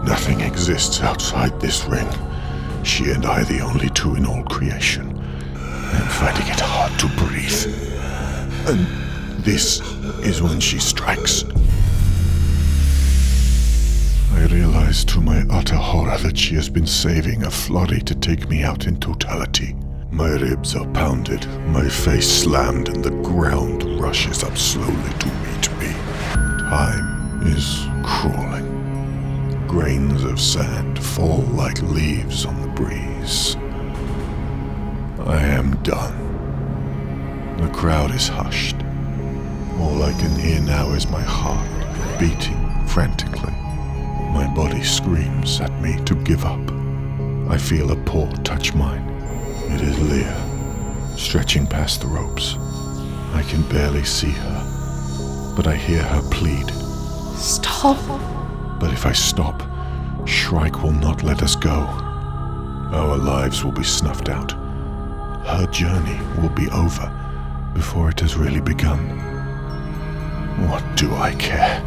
Nothing 0.05 0.41
exists 0.41 1.01
outside 1.01 1.61
this 1.61 1.85
ring. 1.85 2.09
She 2.83 3.11
and 3.11 3.25
I, 3.27 3.45
the 3.45 3.61
only 3.61 3.89
two 3.91 4.15
in 4.15 4.27
all 4.27 4.43
creation. 4.45 5.19
I 5.55 5.97
am 5.97 6.09
finding 6.09 6.47
it 6.47 6.61
hard 6.61 6.99
to 7.01 7.09
breathe. 7.25 7.67
And 8.67 8.87
this 9.45 9.81
is 10.21 10.43
when 10.43 10.61
she 10.61 10.79
strikes. 10.79 11.45
I 14.33 14.47
realize 14.47 15.05
to 15.07 15.21
my 15.21 15.45
utter 15.51 15.77
horror 15.77 16.19
that 16.19 16.39
she 16.39 16.55
has 16.55 16.69
been 16.69 16.87
saving 16.87 17.43
a 17.43 17.51
flurry 17.51 18.01
to 18.01 18.15
take 18.15 18.49
me 18.49 18.63
out 18.63 18.87
in 18.87 18.99
totality. 18.99 19.77
My 20.11 20.31
ribs 20.31 20.75
are 20.75 20.87
pounded, 20.89 21.47
my 21.69 21.89
face 21.89 22.43
slammed, 22.43 22.89
and 22.89 23.05
the 23.05 23.11
ground 23.23 23.85
rushes 24.01 24.43
up 24.43 24.57
slowly 24.57 25.13
to 25.19 25.27
meet 25.27 25.71
me. 25.79 25.93
Time 26.69 27.43
is 27.47 27.87
crawling. 28.05 28.70
Grains 29.71 30.25
of 30.25 30.41
sand 30.41 30.99
fall 31.01 31.43
like 31.43 31.81
leaves 31.81 32.45
on 32.45 32.61
the 32.61 32.67
breeze. 32.67 33.55
I 35.25 35.41
am 35.41 35.81
done. 35.85 37.57
The 37.57 37.69
crowd 37.69 38.13
is 38.13 38.27
hushed. 38.27 38.75
All 39.79 40.03
I 40.03 40.13
can 40.15 40.35
hear 40.35 40.61
now 40.61 40.91
is 40.91 41.09
my 41.09 41.23
heart 41.23 41.71
beating 42.19 42.85
frantically. 42.89 43.53
My 44.33 44.53
body 44.57 44.83
screams 44.83 45.61
at 45.61 45.81
me 45.81 46.05
to 46.05 46.17
give 46.17 46.45
up. 46.45 46.69
I 47.49 47.57
feel 47.57 47.93
a 47.93 47.97
paw 48.05 48.29
touch 48.43 48.75
mine. 48.75 49.09
It 49.69 49.83
is 49.83 50.01
Lia, 50.01 51.17
stretching 51.17 51.69
past 51.69 52.01
the 52.01 52.09
ropes. 52.09 52.57
I 53.35 53.45
can 53.49 53.63
barely 53.69 54.03
see 54.03 54.33
her, 54.33 55.55
but 55.55 55.69
I 55.69 55.77
hear 55.77 56.03
her 56.03 56.29
plead. 56.29 56.69
Stop. 57.37 58.40
But 58.81 58.93
if 58.93 59.05
I 59.07 59.13
stop, 59.13 59.63
Shrike 60.27 60.83
will 60.83 60.93
not 60.93 61.23
let 61.23 61.43
us 61.43 61.55
go. 61.55 61.87
Our 62.93 63.17
lives 63.17 63.63
will 63.63 63.73
be 63.73 63.85
snuffed 63.85 64.29
out. 64.29 64.53
Her 65.47 65.69
journey 65.71 66.19
will 66.41 66.49
be 66.49 66.69
over 66.71 67.13
before 67.75 68.11
it 68.11 68.21
has 68.21 68.37
really 68.37 68.61
begun. 68.61 68.99
What 70.69 70.83
do 70.97 71.15
I 71.15 71.35
care? 71.37 71.85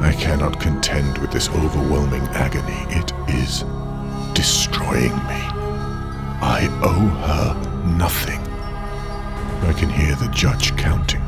I 0.00 0.12
cannot 0.12 0.60
contend 0.60 1.18
with 1.18 1.30
this 1.30 1.48
overwhelming 1.50 2.22
agony. 2.34 2.86
It 2.96 3.12
is 3.28 3.64
destroying 4.34 5.14
me. 5.28 5.42
I 6.44 6.68
owe 6.82 7.08
her 7.26 7.86
nothing. 7.96 8.40
I 9.68 9.72
can 9.72 9.90
hear 9.90 10.14
the 10.16 10.28
judge 10.28 10.76
counting. 10.76 11.22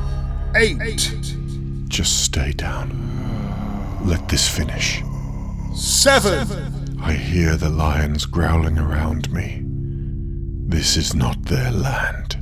Eight. 0.57 1.15
Just 1.89 2.25
stay 2.25 2.53
down. 2.53 2.91
Let 4.05 4.29
this 4.29 4.47
finish. 4.47 5.03
Seven. 5.75 7.01
I 7.01 7.13
hear 7.13 7.57
the 7.57 7.71
lions 7.71 8.27
growling 8.27 8.79
around 8.79 9.33
me. 9.33 9.63
This 10.67 10.97
is 10.97 11.15
not 11.15 11.43
their 11.45 11.71
land. 11.71 12.37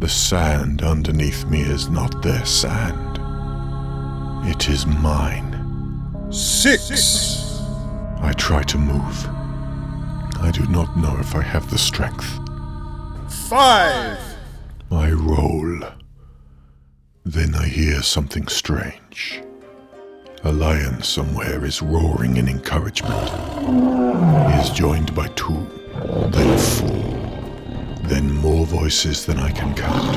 The 0.00 0.08
sand 0.08 0.82
underneath 0.82 1.46
me 1.46 1.60
is 1.60 1.88
not 1.88 2.22
their 2.22 2.44
sand. 2.44 3.18
It 4.48 4.68
is 4.68 4.86
mine. 4.86 5.56
Six. 6.30 7.60
I 8.20 8.32
try 8.36 8.62
to 8.64 8.78
move. 8.78 9.26
I 10.42 10.50
do 10.52 10.66
not 10.68 10.96
know 10.96 11.16
if 11.18 11.34
I 11.34 11.42
have 11.42 11.70
the 11.70 11.78
strength. 11.78 12.38
Five. 13.48 14.18
I 14.90 15.10
roll. 15.12 15.80
Then 17.24 17.54
I 17.54 17.66
hear 17.66 18.02
something 18.02 18.46
strange. 18.48 19.42
A 20.42 20.50
lion 20.50 21.02
somewhere 21.02 21.66
is 21.66 21.82
roaring 21.82 22.38
in 22.38 22.48
encouragement. 22.48 23.28
He 24.50 24.58
is 24.58 24.70
joined 24.70 25.14
by 25.14 25.28
two, 25.28 25.68
then 26.30 26.56
four, 26.58 28.08
then 28.08 28.32
more 28.32 28.64
voices 28.64 29.26
than 29.26 29.38
I 29.38 29.50
can 29.50 29.74
count. 29.74 30.16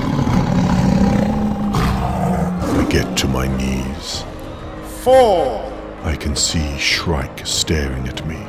I 1.76 2.88
get 2.90 3.18
to 3.18 3.28
my 3.28 3.48
knees. 3.58 4.24
Four. 5.02 5.70
I 6.04 6.16
can 6.16 6.38
see 6.38 6.78
Shrike 6.78 7.46
staring 7.46 8.08
at 8.08 8.26
me, 8.26 8.48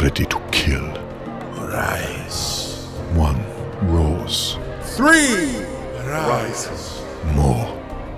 ready 0.00 0.24
to 0.24 0.40
kill. 0.52 0.88
Rise. 1.68 2.86
One 3.12 3.44
roars. 3.82 4.56
Three. 4.96 5.66
Rises. 6.06 7.02
More. 7.34 7.71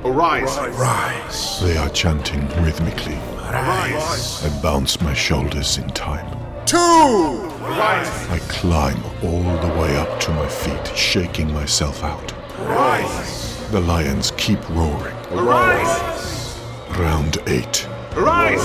Arise! 0.04 0.58
Rise. 0.78 1.60
They 1.62 1.78
are 1.78 1.88
chanting 1.88 2.46
rhythmically. 2.62 3.16
Rise. 3.36 4.44
I 4.44 4.60
bounce 4.60 5.00
my 5.00 5.14
shoulders 5.14 5.78
in 5.78 5.88
time. 5.90 6.26
Two. 6.66 6.76
Arise! 6.76 8.28
I 8.28 8.38
climb 8.48 9.02
all 9.22 9.42
the 9.66 9.74
way 9.80 9.96
up 9.96 10.20
to 10.20 10.30
my 10.32 10.46
feet, 10.46 10.94
shaking 10.94 11.50
myself 11.54 12.04
out. 12.04 12.34
Arise! 12.60 13.66
The 13.70 13.80
lions 13.80 14.30
keep 14.36 14.60
roaring. 14.68 15.16
Arise! 15.30 16.60
Round 16.98 17.38
eight. 17.46 17.88
Arise! 18.14 18.60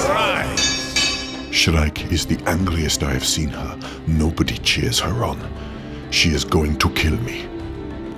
Shrike 1.51 2.11
is 2.11 2.25
the 2.25 2.37
angriest 2.47 3.01
I 3.01 3.13
have 3.13 3.25
seen 3.25 3.47
her. 3.47 3.79
Nobody 4.07 4.57
cheers 4.57 4.99
her 4.99 5.23
on. 5.23 5.39
She 6.11 6.29
is 6.29 6.43
going 6.43 6.77
to 6.79 6.89
kill 6.89 7.15
me. 7.21 7.47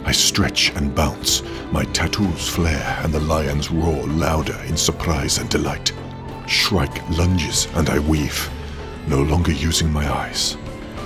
I 0.04 0.12
stretch 0.12 0.72
and 0.76 0.94
bounce. 0.94 1.44
My 1.72 1.84
tattoos 1.86 2.48
flare 2.48 3.00
and 3.04 3.14
the 3.14 3.20
lions 3.20 3.72
roar 3.72 4.06
louder 4.08 4.60
in 4.68 4.76
surprise 4.76 5.38
and 5.38 5.50
delight. 5.50 5.94
Shrike 6.48 7.08
lunges 7.18 7.68
and 7.76 7.90
I 7.90 8.00
weave, 8.00 8.50
no 9.08 9.22
longer 9.22 9.52
using 9.52 9.92
my 9.92 10.12
eyes, 10.12 10.58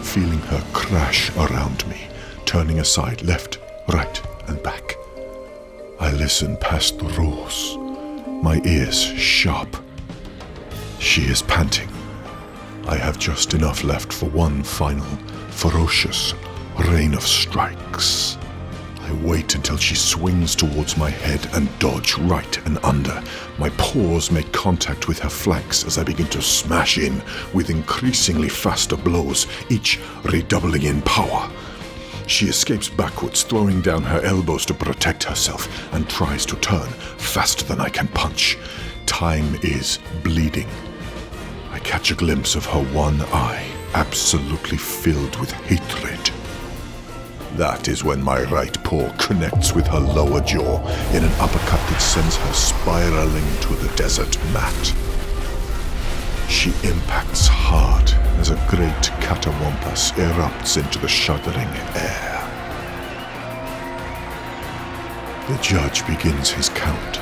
feeling 0.02 0.40
her 0.40 0.64
crash 0.74 1.30
around 1.38 1.88
me, 1.88 2.08
turning 2.46 2.80
aside 2.80 3.22
left, 3.22 3.60
right, 3.90 4.22
and 4.48 4.62
back. 4.64 4.96
I 6.00 6.12
listen 6.14 6.58
past 6.58 6.98
the 6.98 7.06
roars, 7.10 7.78
my 8.42 8.62
ears 8.66 9.02
sharp. 9.02 9.76
She 11.00 11.24
is 11.24 11.42
panting. 11.44 11.90
I 12.88 12.96
have 12.96 13.20
just 13.20 13.54
enough 13.54 13.84
left 13.84 14.12
for 14.12 14.30
one 14.30 14.64
final, 14.64 15.06
ferocious 15.50 16.34
rain 16.88 17.14
of 17.14 17.24
strikes. 17.24 18.38
I 19.06 19.14
wait 19.24 19.54
until 19.54 19.78
she 19.78 19.94
swings 19.94 20.56
towards 20.56 20.98
my 20.98 21.12
head 21.12 21.48
and 21.54 21.70
dodge 21.78 22.18
right 22.18 22.58
and 22.66 22.80
under. 22.84 23.24
My 23.60 23.70
paws 23.78 24.32
make 24.32 24.52
contact 24.52 25.08
with 25.08 25.20
her 25.20 25.30
flanks 25.30 25.86
as 25.86 26.00
I 26.00 26.04
begin 26.04 26.26
to 26.30 26.42
smash 26.42 26.98
in 26.98 27.22
with 27.54 27.70
increasingly 27.70 28.50
faster 28.50 28.98
blows, 28.98 29.46
each 29.70 30.00
redoubling 30.24 30.84
in 30.84 31.04
power. 31.04 31.52
She 32.26 32.48
escapes 32.48 32.90
backwards, 32.90 33.44
throwing 33.44 33.80
down 33.82 34.02
her 34.02 34.22
elbows 34.22 34.66
to 34.66 34.74
protect 34.74 35.24
herself, 35.24 35.94
and 35.94 36.10
tries 36.10 36.44
to 36.48 36.56
turn 36.56 36.90
faster 37.20 37.64
than 37.64 37.80
I 37.80 37.90
can 37.90 38.08
punch. 38.08 38.58
Time 39.06 39.54
is 39.62 40.00
bleeding. 40.24 40.68
I 41.70 41.78
catch 41.78 42.10
a 42.10 42.16
glimpse 42.16 42.56
of 42.56 42.66
her 42.66 42.84
one 42.92 43.22
eye, 43.22 43.68
absolutely 43.94 44.78
filled 44.78 45.36
with 45.36 45.52
hatred. 45.52 46.32
That 47.58 47.88
is 47.88 48.04
when 48.04 48.22
my 48.22 48.44
right 48.44 48.84
paw 48.84 49.10
connects 49.18 49.74
with 49.74 49.88
her 49.88 50.00
lower 50.00 50.42
jaw 50.42 50.82
in 51.16 51.24
an 51.24 51.32
uppercut 51.40 51.80
that 51.90 52.02
sends 52.02 52.36
her 52.36 52.52
spiraling 52.52 53.46
to 53.62 53.76
the 53.76 53.96
desert 53.96 54.38
mat. 54.52 54.94
She 56.50 56.72
impacts 56.84 57.48
hard 57.48 58.12
as 58.42 58.50
a 58.50 58.62
great 58.68 59.04
catawampus 59.24 60.12
erupts 60.18 60.76
into 60.76 61.00
the 61.00 61.08
shuddering 61.08 61.70
air. 61.96 62.42
The 65.48 65.58
judge 65.62 66.06
begins 66.08 66.50
his 66.50 66.68
count. 66.68 67.22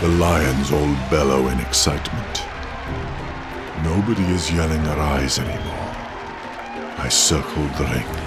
The 0.00 0.08
lions 0.08 0.72
all 0.72 0.96
bellow 1.10 1.46
in 1.46 1.60
excitement. 1.60 2.42
Nobody 3.84 4.24
is 4.34 4.50
yelling 4.50 4.84
arise 4.84 5.38
anymore. 5.38 5.94
I 6.98 7.08
circled 7.08 7.72
the 7.74 7.84
ring. 7.84 8.25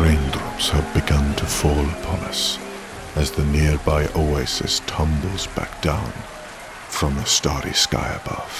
Raindrops 0.00 0.68
have 0.68 0.94
begun 0.94 1.34
to 1.34 1.44
fall 1.44 1.84
upon 1.90 2.20
us 2.20 2.56
as 3.16 3.32
the 3.32 3.44
nearby 3.46 4.06
oasis 4.14 4.80
tumbles 4.86 5.48
back 5.48 5.82
down 5.82 6.12
from 6.88 7.16
the 7.16 7.24
starry 7.24 7.72
sky 7.72 8.16
above. 8.22 8.50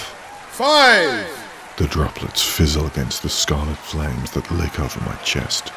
Five! 0.51 1.29
The 1.77 1.87
droplets 1.87 2.43
fizzle 2.43 2.89
against 2.89 3.23
the 3.23 3.29
scarlet 3.29 3.79
flames 3.79 4.33
that 4.33 4.51
lick 4.51 4.81
over 4.81 4.99
my 5.05 5.15
chest, 5.23 5.73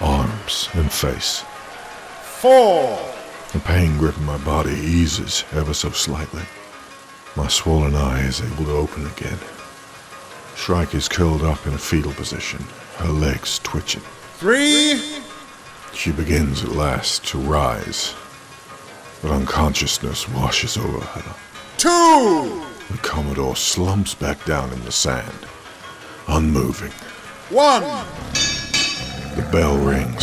arms, 0.00 0.68
and 0.74 0.90
face. 0.90 1.44
Four! 2.22 2.98
The 3.52 3.60
pain 3.60 3.96
gripping 3.98 4.24
my 4.24 4.38
body 4.38 4.74
eases 4.74 5.44
ever 5.52 5.72
so 5.72 5.90
slightly. 5.90 6.42
My 7.36 7.46
swollen 7.46 7.94
eye 7.94 8.26
is 8.26 8.40
able 8.40 8.64
to 8.64 8.72
open 8.72 9.06
again. 9.06 9.38
Shrike 10.56 10.96
is 10.96 11.08
curled 11.08 11.42
up 11.42 11.64
in 11.64 11.74
a 11.74 11.78
fetal 11.78 12.12
position, 12.12 12.64
her 12.96 13.08
legs 13.08 13.60
twitching. 13.60 14.02
Three! 14.38 15.00
She 15.94 16.12
begins 16.12 16.62
at 16.62 16.72
last 16.72 17.24
to 17.28 17.38
rise, 17.38 18.14
but 19.22 19.30
unconsciousness 19.30 20.28
washes 20.28 20.76
over 20.76 21.00
her. 21.00 21.34
Two! 21.78 22.62
The 22.90 22.98
Commodore 22.98 23.56
slumps 23.56 24.14
back 24.14 24.44
down 24.44 24.74
in 24.74 24.84
the 24.84 24.92
sand, 24.92 25.46
unmoving. 26.28 26.92
One! 27.48 27.80
The 29.36 29.48
bell 29.50 29.78
rings. 29.78 30.20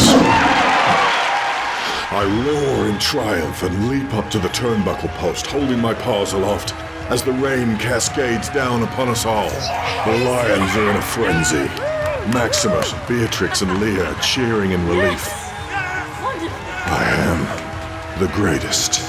I 2.12 2.24
roar 2.46 2.88
in 2.90 3.00
triumph 3.00 3.64
and 3.64 3.90
leap 3.90 4.14
up 4.14 4.30
to 4.30 4.38
the 4.38 4.50
turnbuckle 4.50 5.10
post, 5.16 5.48
holding 5.48 5.80
my 5.80 5.96
paws 5.96 6.34
aloft 6.34 6.76
as 7.10 7.24
the 7.24 7.34
rain 7.34 7.80
cascades 7.80 8.48
down 8.50 8.84
upon 8.84 9.10
us 9.10 9.26
all. 9.26 9.50
The 9.50 10.24
lions 10.24 10.76
are 10.76 10.92
in 10.92 10.98
a 10.98 11.02
frenzy. 11.02 11.93
Maximus, 12.32 12.94
Beatrix, 13.06 13.62
and 13.62 13.82
Lia 13.82 14.16
cheering 14.22 14.72
in 14.72 14.88
relief. 14.88 15.28
I 15.70 17.04
am 17.20 18.20
the 18.20 18.32
greatest. 18.34 19.02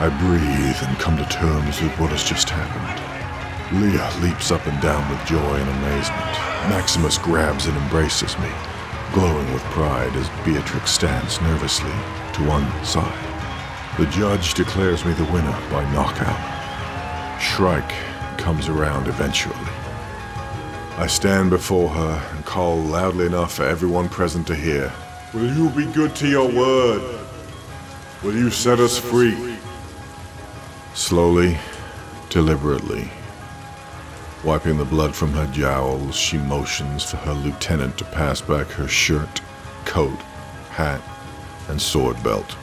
I 0.00 0.08
breathe 0.08 0.76
and 0.88 0.98
come 0.98 1.18
to 1.18 1.24
terms 1.26 1.82
with 1.82 1.92
what 2.00 2.10
has 2.10 2.24
just 2.24 2.48
happened. 2.48 3.82
Lia 3.82 4.10
leaps 4.22 4.50
up 4.50 4.66
and 4.66 4.80
down 4.80 5.06
with 5.10 5.26
joy 5.26 5.38
and 5.38 5.68
amazement. 5.68 6.32
Maximus 6.72 7.18
grabs 7.18 7.66
and 7.66 7.76
embraces 7.76 8.36
me, 8.38 8.50
glowing 9.12 9.52
with 9.52 9.62
pride 9.64 10.16
as 10.16 10.30
Beatrix 10.42 10.90
stands 10.90 11.38
nervously 11.42 11.92
to 12.32 12.48
one 12.48 12.66
side. 12.82 13.26
The 13.98 14.06
judge 14.06 14.54
declares 14.54 15.04
me 15.04 15.12
the 15.12 15.30
winner 15.30 15.58
by 15.70 15.84
knockout. 15.92 16.40
Shrike 17.42 17.92
comes 18.38 18.70
around 18.70 19.06
eventually. 19.06 19.79
I 21.00 21.06
stand 21.06 21.48
before 21.48 21.88
her 21.88 22.28
and 22.36 22.44
call 22.44 22.76
loudly 22.76 23.24
enough 23.24 23.54
for 23.54 23.64
everyone 23.64 24.10
present 24.10 24.46
to 24.48 24.54
hear. 24.54 24.92
Will 25.32 25.50
you 25.50 25.70
be 25.70 25.90
good 25.90 26.14
to 26.16 26.28
your 26.28 26.46
word? 26.46 27.24
Will 28.22 28.34
you 28.34 28.50
set 28.50 28.80
us 28.80 28.98
free? 28.98 29.56
Slowly, 30.92 31.56
deliberately, 32.28 33.10
wiping 34.44 34.76
the 34.76 34.84
blood 34.84 35.16
from 35.16 35.32
her 35.32 35.46
jowls, 35.46 36.16
she 36.16 36.36
motions 36.36 37.02
for 37.02 37.16
her 37.16 37.32
lieutenant 37.32 37.96
to 37.96 38.04
pass 38.04 38.42
back 38.42 38.66
her 38.66 38.86
shirt, 38.86 39.40
coat, 39.86 40.20
hat, 40.68 41.00
and 41.70 41.80
sword 41.80 42.22
belt. 42.22 42.58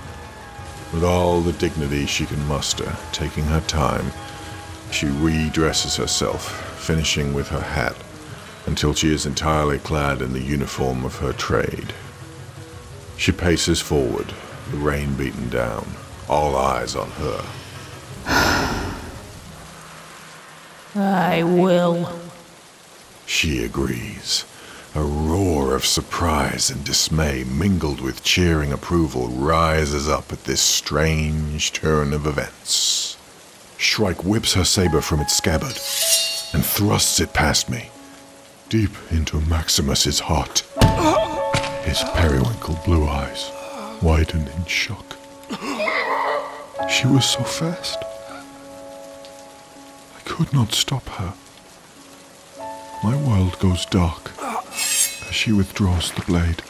With 0.93 1.03
all 1.03 1.41
the 1.41 1.53
dignity 1.53 2.05
she 2.05 2.27
can 2.27 2.47
muster, 2.47 2.95
taking 3.11 3.45
her 3.45 3.61
time, 3.61 4.11
she 4.91 5.07
redresses 5.07 5.97
herself, 5.97 6.77
finishing 6.77 7.33
with 7.33 7.47
her 7.47 7.61
hat 7.61 7.95
until 8.67 8.93
she 8.93 9.11
is 9.11 9.25
entirely 9.25 9.79
clad 9.79 10.21
in 10.21 10.33
the 10.33 10.41
uniform 10.41 11.03
of 11.03 11.17
her 11.17 11.33
trade. 11.33 11.93
She 13.17 13.31
paces 13.31 13.81
forward, 13.81 14.33
the 14.69 14.77
rain 14.77 15.15
beaten 15.15 15.49
down, 15.49 15.87
all 16.29 16.55
eyes 16.55 16.95
on 16.95 17.09
her. 17.11 17.43
I 20.95 21.41
will. 21.43 22.09
She 23.25 23.63
agrees. 23.63 24.45
A 24.95 25.01
roar 25.01 25.75
of 25.75 25.85
surprise 25.85 26.69
and 26.69 26.83
dismay, 26.83 27.43
mingled 27.43 28.01
with 28.01 28.23
cheering 28.23 28.71
approval, 28.73 29.27
rises 29.27 30.09
up 30.09 30.31
at 30.33 30.45
this 30.45 30.61
strange 30.61 31.71
turn 31.71 32.13
of 32.13 32.25
events. 32.25 33.17
Shrike 33.77 34.23
whips 34.23 34.53
her 34.53 34.65
saber 34.65 35.01
from 35.01 35.19
its 35.19 35.37
scabbard 35.37 35.77
and 36.53 36.65
thrusts 36.65 37.19
it 37.19 37.33
past 37.33 37.69
me, 37.69 37.89
deep 38.69 38.91
into 39.11 39.39
Maximus's 39.41 40.19
heart. 40.19 40.59
His 41.83 42.03
periwinkle 42.15 42.79
blue 42.83 43.07
eyes 43.07 43.49
widen 44.01 44.47
in 44.47 44.65
shock. 44.65 45.15
She 46.89 47.07
was 47.07 47.25
so 47.25 47.43
fast. 47.43 47.97
I 50.17 50.19
could 50.25 50.51
not 50.53 50.73
stop 50.73 51.07
her. 51.09 51.33
My 53.03 53.15
world 53.15 53.57
goes 53.59 53.85
dark 53.85 54.31
as 54.41 55.33
she 55.33 55.53
withdraws 55.53 56.11
the 56.11 56.21
blade 56.21 56.61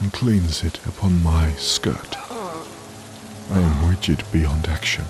and 0.00 0.12
cleans 0.12 0.64
it 0.64 0.84
upon 0.86 1.22
my 1.22 1.52
skirt. 1.52 2.16
I 3.50 3.60
am 3.60 3.88
rigid 3.88 4.24
beyond 4.32 4.66
action. 4.68 5.04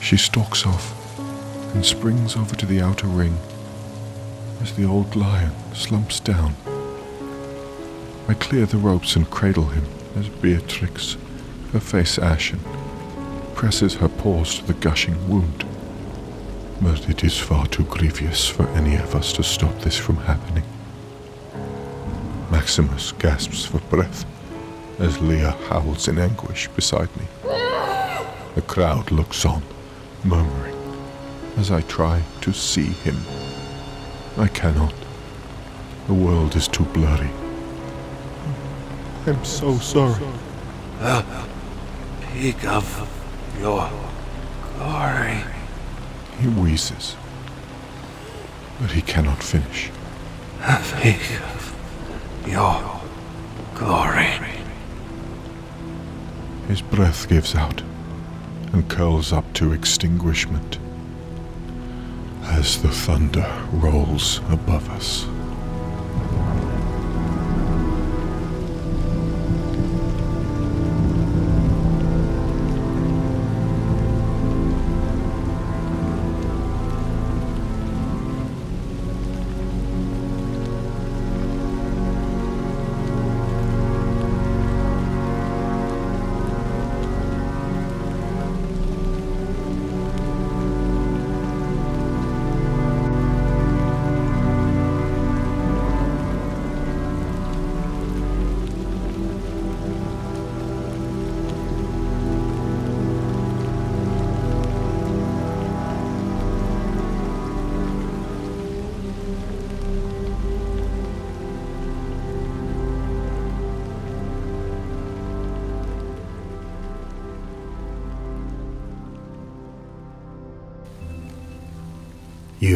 She 0.00 0.16
stalks 0.16 0.64
off 0.66 0.94
and 1.74 1.84
springs 1.84 2.36
over 2.36 2.54
to 2.56 2.66
the 2.66 2.80
outer 2.80 3.08
ring 3.08 3.36
as 4.64 4.72
the 4.76 4.84
old 4.86 5.14
lion 5.14 5.52
slumps 5.74 6.18
down. 6.20 6.54
I 8.28 8.32
clear 8.32 8.64
the 8.64 8.78
ropes 8.78 9.14
and 9.14 9.30
cradle 9.30 9.66
him 9.66 9.84
as 10.16 10.30
Beatrix, 10.30 11.18
her 11.74 11.80
face 11.80 12.18
ashen, 12.18 12.60
presses 13.54 13.96
her 13.96 14.08
paws 14.08 14.54
to 14.54 14.64
the 14.64 14.72
gushing 14.72 15.28
wound. 15.28 15.66
But 16.80 17.10
it 17.10 17.22
is 17.22 17.38
far 17.38 17.66
too 17.66 17.84
grievous 17.84 18.48
for 18.48 18.66
any 18.70 18.96
of 18.96 19.14
us 19.14 19.34
to 19.34 19.42
stop 19.42 19.78
this 19.80 19.98
from 19.98 20.16
happening. 20.16 20.64
Maximus 22.50 23.12
gasps 23.12 23.66
for 23.66 23.80
breath 23.94 24.24
as 24.98 25.20
Lia 25.20 25.50
howls 25.68 26.08
in 26.08 26.18
anguish 26.18 26.68
beside 26.68 27.14
me. 27.18 27.26
The 28.54 28.64
crowd 28.66 29.10
looks 29.10 29.44
on, 29.44 29.62
murmuring, 30.24 30.78
as 31.58 31.70
I 31.70 31.82
try 31.82 32.22
to 32.40 32.52
see 32.54 32.92
him. 33.04 33.16
I 34.36 34.48
cannot. 34.48 34.94
The 36.08 36.14
world 36.14 36.56
is 36.56 36.66
too 36.66 36.84
blurry. 36.86 37.30
I'm 39.26 39.44
so 39.44 39.78
sorry. 39.78 40.22
Peak 42.32 42.64
of 42.64 42.86
your 43.60 43.88
glory. 44.76 45.44
He 46.40 46.48
wheezes, 46.48 47.16
but 48.80 48.90
he 48.90 49.02
cannot 49.02 49.42
finish. 49.42 49.90
Peak 51.00 51.40
of 51.54 52.44
your 52.46 53.00
glory. 53.76 54.30
His 56.66 56.82
breath 56.82 57.28
gives 57.28 57.54
out 57.54 57.82
and 58.72 58.88
curls 58.90 59.32
up 59.32 59.52
to 59.54 59.72
extinguishment 59.72 60.78
as 62.46 62.82
the 62.82 62.88
thunder 62.88 63.46
rolls 63.72 64.38
above 64.50 64.88
us. 64.90 65.26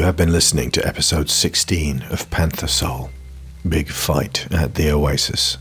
Have 0.09 0.17
been 0.17 0.33
listening 0.33 0.71
to 0.71 0.87
episode 0.87 1.29
16 1.29 2.05
of 2.11 2.31
Panther 2.31 2.67
Soul 2.67 3.11
Big 3.69 3.91
Fight 3.91 4.51
at 4.51 4.75
the 4.75 4.91
Oasis. 4.91 5.59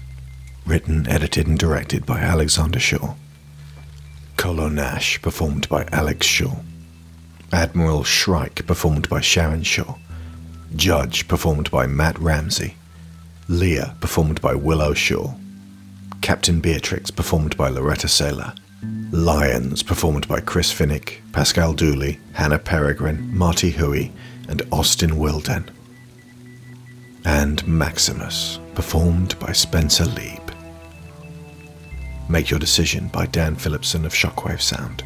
Written, 0.65 1.05
edited, 1.05 1.47
and 1.47 1.59
directed 1.59 2.05
by 2.05 2.19
Alexander 2.19 2.79
Shaw. 2.79 3.15
Kolo 4.37 4.69
Nash, 4.69 5.21
performed 5.21 5.67
by 5.67 5.85
Alex 5.91 6.25
Shaw. 6.25 6.55
Admiral 7.51 8.05
Shrike, 8.05 8.65
performed 8.65 9.09
by 9.09 9.19
Sharon 9.19 9.63
Shaw. 9.63 9.95
Judge, 10.77 11.27
performed 11.27 11.69
by 11.69 11.85
Matt 11.85 12.17
Ramsey. 12.17 12.75
Lia, 13.49 13.97
performed 13.99 14.39
by 14.39 14.55
Willow 14.55 14.93
Shaw. 14.93 15.33
Captain 16.21 16.61
Beatrix, 16.61 17.11
performed 17.11 17.57
by 17.57 17.69
Laureta 17.69 18.07
Sela. 18.07 18.57
Lions, 19.11 19.83
performed 19.83 20.25
by 20.29 20.39
Chris 20.39 20.73
Finik, 20.73 21.17
Paschal 21.33 21.73
Dooley, 21.73 22.21
Hanna 22.31 22.59
Peregrine, 22.59 23.37
Marty 23.37 23.73
Hooie, 23.73 24.13
and 24.47 24.61
Austin 24.71 25.17
Wilden. 25.17 25.69
And 27.25 27.65
Maximus, 27.67 28.59
performed 28.75 29.37
by 29.39 29.51
Spencer 29.51 30.05
Leeb. 30.05 30.53
Make 32.29 32.49
Your 32.49 32.59
Decision 32.59 33.07
by 33.07 33.25
Dan 33.25 33.55
Phillipson 33.55 34.05
of 34.05 34.13
Shockwave 34.13 34.61
Sound. 34.61 35.03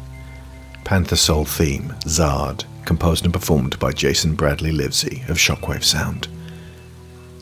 Panther 0.84 1.16
Soul 1.16 1.44
theme, 1.44 1.94
Zaad, 2.04 2.64
composed 2.84 3.24
and 3.24 3.32
performed 3.32 3.78
by 3.78 3.92
Jason 3.92 4.34
Bradley 4.34 4.72
Livesay 4.72 5.28
of 5.28 5.36
Shockwave 5.36 5.84
Sound. 5.84 6.28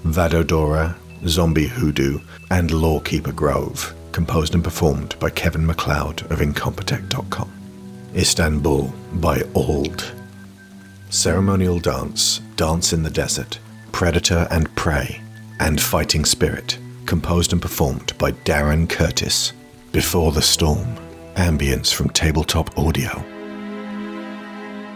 Vadodora, 0.05 0.95
Zombie 1.27 1.67
Hoodoo, 1.67 2.21
and 2.51 2.71
Lorekeeper 2.71 3.35
Grove, 3.35 3.95
composed 4.13 4.55
and 4.55 4.65
performed 4.65 5.19
by 5.19 5.31
Kevin 5.31 5.65
MacLeod 5.67 6.23
of 6.31 6.41
Incompetech.com. 6.41 7.51
Istanbul 8.15 8.93
by 9.15 9.43
Ald. 9.55 10.13
Ceremonial 11.11 11.81
Dance, 11.81 12.39
Dance 12.55 12.93
in 12.93 13.03
the 13.03 13.11
Desert, 13.11 13.59
Predator 13.91 14.47
and 14.53 14.73
Prey, 14.77 15.21
and 15.59 15.81
Fighting 15.81 16.25
Spirit, 16.25 16.79
composed 17.05 17.53
and 17.53 17.61
performed 17.61 18.17
by 18.17 18.31
Darren 18.31 18.89
Curtis. 18.89 19.53
Before 19.91 20.31
the 20.31 20.41
Storm, 20.41 20.95
ambience 21.35 21.93
from 21.93 22.11
Tabletop 22.11 22.79
Audio. 22.79 23.11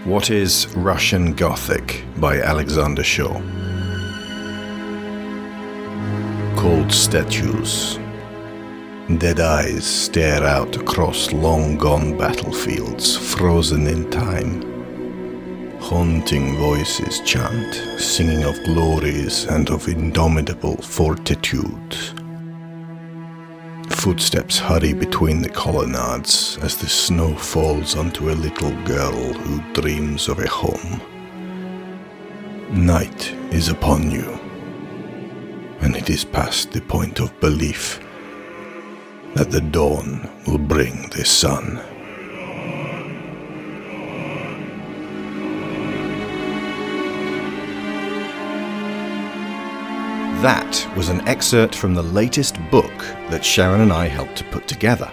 What 0.05 0.31
is 0.31 0.73
Russian 0.77 1.35
Gothic 1.35 2.05
by 2.19 2.41
Alexander 2.41 3.03
Shaw? 3.03 3.35
Cold 6.57 6.93
statues. 6.93 7.99
Dead 9.19 9.41
eyes 9.41 9.85
stare 9.85 10.45
out 10.45 10.77
across 10.77 11.33
long 11.33 11.77
gone 11.77 12.17
battlefields, 12.17 13.17
frozen 13.17 13.89
in 13.89 14.09
time. 14.13 14.74
Haunting 15.91 16.57
voices 16.57 17.21
chant, 17.27 17.75
singing 18.01 18.43
of 18.45 18.65
glories 18.65 19.45
and 19.45 19.69
of 19.69 19.87
indomitable 19.87 20.79
fortitude. 20.79 21.95
Footsteps 23.91 24.59
hurry 24.59 24.95
between 24.95 25.43
the 25.43 25.49
colonnades 25.51 26.57
as 26.63 26.75
the 26.79 26.89
snow 26.89 27.35
falls 27.37 27.97
onto 27.97 28.31
a 28.31 28.41
little 28.47 28.73
girl 28.85 29.13
who 29.13 29.73
dreams 29.75 30.27
of 30.27 30.39
a 30.39 30.49
home. 30.49 31.03
Night 32.71 33.33
is 33.53 33.69
upon 33.69 34.11
you, 34.11 34.41
and 35.81 35.95
it 35.97 36.09
is 36.09 36.25
past 36.25 36.73
the 36.73 36.81
point 36.81 37.21
of 37.21 37.39
belief 37.41 38.01
that 39.35 39.51
the 39.51 39.61
dawn 39.61 40.31
will 40.47 40.57
bring 40.57 41.11
the 41.11 41.27
sun. 41.27 41.79
That 50.45 50.87
was 50.95 51.09
an 51.09 51.27
excerpt 51.27 51.75
from 51.75 51.95
the 51.95 52.03
latest 52.03 52.59
book 52.71 52.93
that 53.31 53.43
Sharon 53.43 53.81
and 53.81 53.91
I 53.91 54.09
helped 54.09 54.37
to 54.37 54.45
put 54.45 54.69
together. 54.69 55.11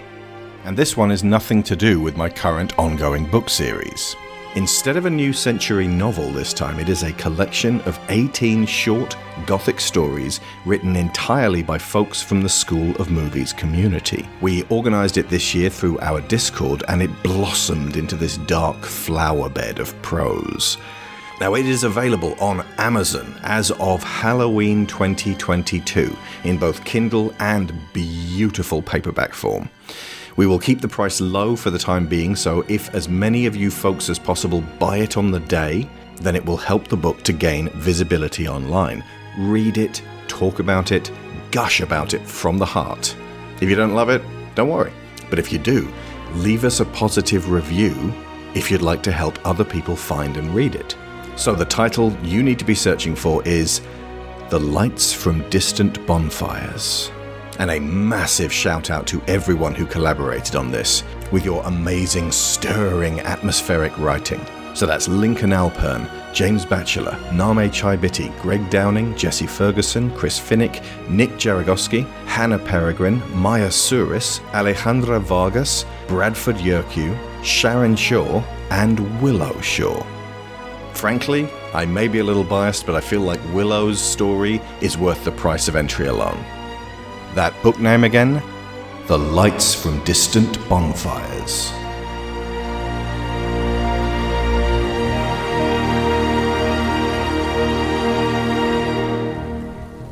And 0.65 0.75
this 0.75 0.97
one 0.97 1.09
is 1.09 1.23
nothing 1.23 1.63
to 1.63 1.75
do 1.77 2.01
with 2.01 2.17
my 2.17 2.27
current 2.29 2.77
ongoing 2.77 3.25
book 3.31 3.49
series. 3.49 4.17
Instead 4.55 4.97
of 4.97 5.05
a 5.05 5.09
New 5.09 5.31
Century 5.31 5.87
novel 5.87 6.29
this 6.33 6.51
time, 6.51 6.81
it 6.81 6.89
is 6.89 7.03
a 7.03 7.13
collection 7.13 7.79
of 7.83 7.97
18 8.09 8.65
short 8.65 9.15
Gothic 9.45 9.79
stories 9.79 10.41
written 10.65 10.97
entirely 10.97 11.63
by 11.63 11.77
folks 11.77 12.21
from 12.21 12.41
the 12.41 12.49
School 12.49 12.93
of 12.97 13.09
Movies 13.09 13.53
community. 13.53 14.27
We 14.41 14.65
organised 14.65 15.15
it 15.15 15.29
this 15.29 15.55
year 15.55 15.69
through 15.69 15.97
our 16.01 16.19
Discord 16.19 16.83
and 16.89 17.01
it 17.01 17.23
blossomed 17.23 17.95
into 17.95 18.17
this 18.17 18.35
dark 18.35 18.83
flower 18.83 19.47
bed 19.47 19.79
of 19.79 19.99
prose. 20.01 20.77
Now, 21.41 21.55
it 21.55 21.65
is 21.65 21.83
available 21.83 22.35
on 22.39 22.63
Amazon 22.77 23.35
as 23.41 23.71
of 23.71 24.03
Halloween 24.03 24.85
2022 24.85 26.15
in 26.43 26.59
both 26.59 26.85
Kindle 26.85 27.33
and 27.39 27.73
beautiful 27.93 28.79
paperback 28.79 29.33
form. 29.33 29.67
We 30.35 30.45
will 30.45 30.59
keep 30.59 30.81
the 30.81 30.87
price 30.87 31.19
low 31.19 31.55
for 31.55 31.71
the 31.71 31.79
time 31.79 32.05
being, 32.05 32.35
so 32.35 32.63
if 32.67 32.93
as 32.93 33.09
many 33.09 33.47
of 33.47 33.55
you 33.55 33.71
folks 33.71 34.07
as 34.07 34.19
possible 34.19 34.61
buy 34.77 34.97
it 34.97 35.17
on 35.17 35.31
the 35.31 35.39
day, 35.39 35.89
then 36.17 36.35
it 36.35 36.45
will 36.45 36.57
help 36.57 36.87
the 36.87 36.95
book 36.95 37.23
to 37.23 37.33
gain 37.33 37.69
visibility 37.69 38.47
online. 38.47 39.03
Read 39.39 39.79
it, 39.79 40.03
talk 40.27 40.59
about 40.59 40.91
it, 40.91 41.11
gush 41.49 41.81
about 41.81 42.13
it 42.13 42.21
from 42.21 42.59
the 42.59 42.67
heart. 42.67 43.15
If 43.61 43.67
you 43.67 43.75
don't 43.75 43.95
love 43.95 44.09
it, 44.09 44.21
don't 44.53 44.69
worry. 44.69 44.93
But 45.31 45.39
if 45.39 45.51
you 45.51 45.57
do, 45.57 45.91
leave 46.35 46.65
us 46.65 46.81
a 46.81 46.85
positive 46.85 47.49
review 47.49 48.13
if 48.53 48.69
you'd 48.69 48.83
like 48.83 49.01
to 49.01 49.11
help 49.11 49.43
other 49.43 49.65
people 49.65 49.95
find 49.95 50.37
and 50.37 50.53
read 50.53 50.75
it. 50.75 50.95
So 51.41 51.55
the 51.55 51.65
title 51.65 52.15
you 52.21 52.43
need 52.43 52.59
to 52.59 52.65
be 52.65 52.75
searching 52.75 53.15
for 53.15 53.41
is 53.47 53.81
The 54.51 54.59
Lights 54.59 55.11
from 55.11 55.41
Distant 55.49 56.05
Bonfires. 56.05 57.09
And 57.57 57.71
a 57.71 57.79
massive 57.79 58.53
shout 58.53 58.91
out 58.91 59.07
to 59.07 59.23
everyone 59.25 59.73
who 59.73 59.87
collaborated 59.87 60.55
on 60.55 60.69
this 60.69 61.03
with 61.31 61.43
your 61.43 61.63
amazing, 61.63 62.31
stirring 62.31 63.21
atmospheric 63.21 63.97
writing. 63.97 64.39
So 64.75 64.85
that's 64.85 65.07
Lincoln 65.07 65.49
Alpern, 65.49 66.07
James 66.31 66.63
Batchelor, 66.63 67.17
Name 67.31 67.71
Chaibiti, 67.71 68.39
Greg 68.39 68.69
Downing, 68.69 69.17
Jesse 69.17 69.47
Ferguson, 69.47 70.15
Chris 70.15 70.39
Finik, 70.39 70.83
Nick 71.09 71.31
Jaragoski, 71.31 72.05
Hanna 72.27 72.59
Peregrine, 72.59 73.19
Maya 73.35 73.69
Suris, 73.69 74.41
Alejandra 74.51 75.19
Vargas, 75.19 75.85
Bradford 76.07 76.57
Yerkew, 76.57 77.17
Sharon 77.43 77.95
Shaw, 77.95 78.43
and 78.69 78.99
Willow 79.23 79.59
Shaw. 79.61 80.05
Frankly, 81.01 81.49
I 81.73 81.83
may 81.87 82.07
be 82.07 82.19
a 82.19 82.23
little 82.23 82.43
biased, 82.43 82.85
but 82.85 82.93
I 82.93 83.01
feel 83.01 83.21
like 83.21 83.39
Willow's 83.55 83.99
story 83.99 84.61
is 84.81 84.99
worth 84.99 85.25
the 85.25 85.31
price 85.31 85.67
of 85.67 85.75
entry 85.75 86.05
alone. 86.05 86.45
That 87.33 87.59
book 87.63 87.79
name 87.79 88.03
again? 88.03 88.39
The 89.07 89.17
Lights 89.17 89.73
from 89.73 90.03
Distant 90.03 90.59
Bonfires. 90.69 91.71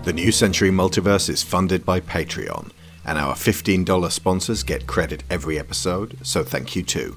The 0.05 0.13
New 0.13 0.31
Century 0.31 0.71
Multiverse 0.71 1.29
is 1.29 1.43
funded 1.43 1.85
by 1.85 1.99
Patreon, 1.99 2.71
and 3.05 3.19
our 3.19 3.35
$15 3.35 4.11
sponsors 4.11 4.63
get 4.63 4.87
credit 4.87 5.21
every 5.29 5.59
episode, 5.59 6.17
so 6.23 6.43
thank 6.43 6.75
you 6.75 6.81
to 6.81 7.15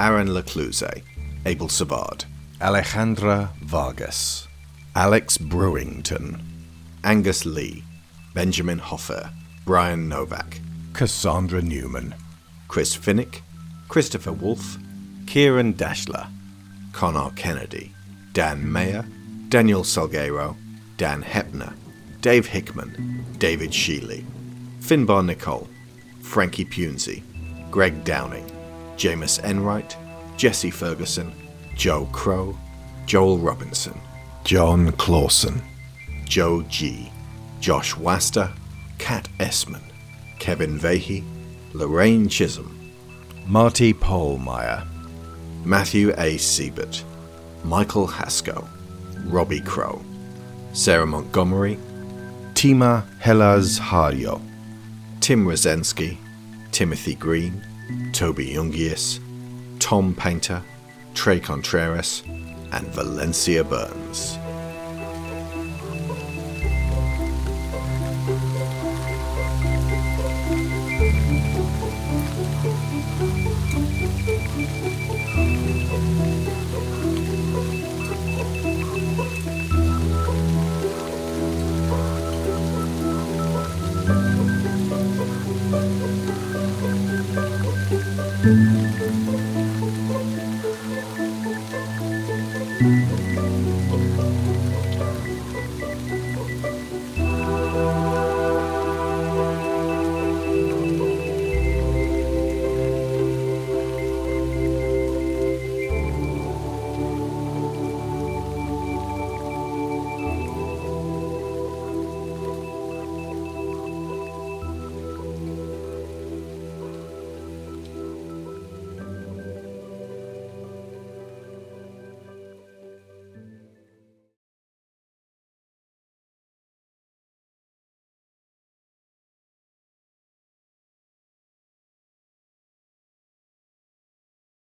Aaron 0.00 0.26
Lacluyze, 0.26 1.04
Abel 1.46 1.68
Savard, 1.68 2.24
Alejandra 2.64 3.50
Vargas, 3.60 4.48
Alex 4.96 5.36
Brewington, 5.36 6.40
Angus 7.04 7.44
Lee, 7.44 7.84
Benjamin 8.32 8.78
Hofer, 8.78 9.30
Bryan 9.66 10.08
Novak, 10.08 10.60
Cassandra 10.94 11.60
Newman, 11.60 12.14
Chris 12.68 12.96
Finik, 12.96 13.42
Christopher 13.88 14.32
Wolfe, 14.32 14.78
Ciaran 15.26 15.74
Dachtler, 15.74 16.26
Conar 16.94 17.32
Kennedy, 17.32 17.92
Dan 18.32 18.72
Mayer, 18.72 19.04
Daniel 19.50 19.82
Salguero, 19.82 20.56
Dan 20.96 21.22
Hepner, 21.22 21.74
Dave 22.22 22.46
Hickman, 22.46 23.26
David 23.36 23.72
Sheely, 23.72 24.24
Finbar 24.80 25.22
Nicole, 25.22 25.68
Frankie 26.22 26.64
Punzi, 26.64 27.22
Greg 27.70 28.04
Downing, 28.04 28.50
Jameis 28.96 29.38
Enright, 29.44 29.98
Jesse 30.38 30.70
Ferguson, 30.70 31.30
Joe 31.74 32.06
Crow, 32.12 32.56
Joel 33.06 33.38
Robinson, 33.38 33.98
John 34.44 34.92
Clausen, 34.92 35.60
Joe 36.24 36.62
G, 36.64 37.10
Josh 37.60 37.96
Waster, 37.96 38.52
Kat 38.98 39.28
Essman, 39.38 39.82
Kevin 40.38 40.78
Vahey, 40.78 41.24
Lorraine 41.72 42.28
Chisholm, 42.28 42.92
Marty 43.46 43.92
Polmeyer, 43.92 44.86
Matthew 45.64 46.12
A. 46.18 46.36
Siebert, 46.36 47.02
Michael 47.64 48.06
Haskell, 48.06 48.68
Robbie 49.24 49.60
Crow, 49.60 50.02
Sarah 50.72 51.06
Montgomery, 51.06 51.78
Tima 52.54 53.04
Helaz 53.20 53.78
Hario, 53.78 54.40
Tim 55.20 55.46
Rosensky, 55.46 56.18
Timothy 56.70 57.14
Green, 57.14 57.64
Toby 58.12 58.54
Jungius, 58.54 59.20
Tom 59.78 60.14
Painter, 60.14 60.62
Trey 61.14 61.40
Contreras, 61.40 62.22
and 62.72 62.86
Valencia 62.88 63.64
Burns. 63.64 64.38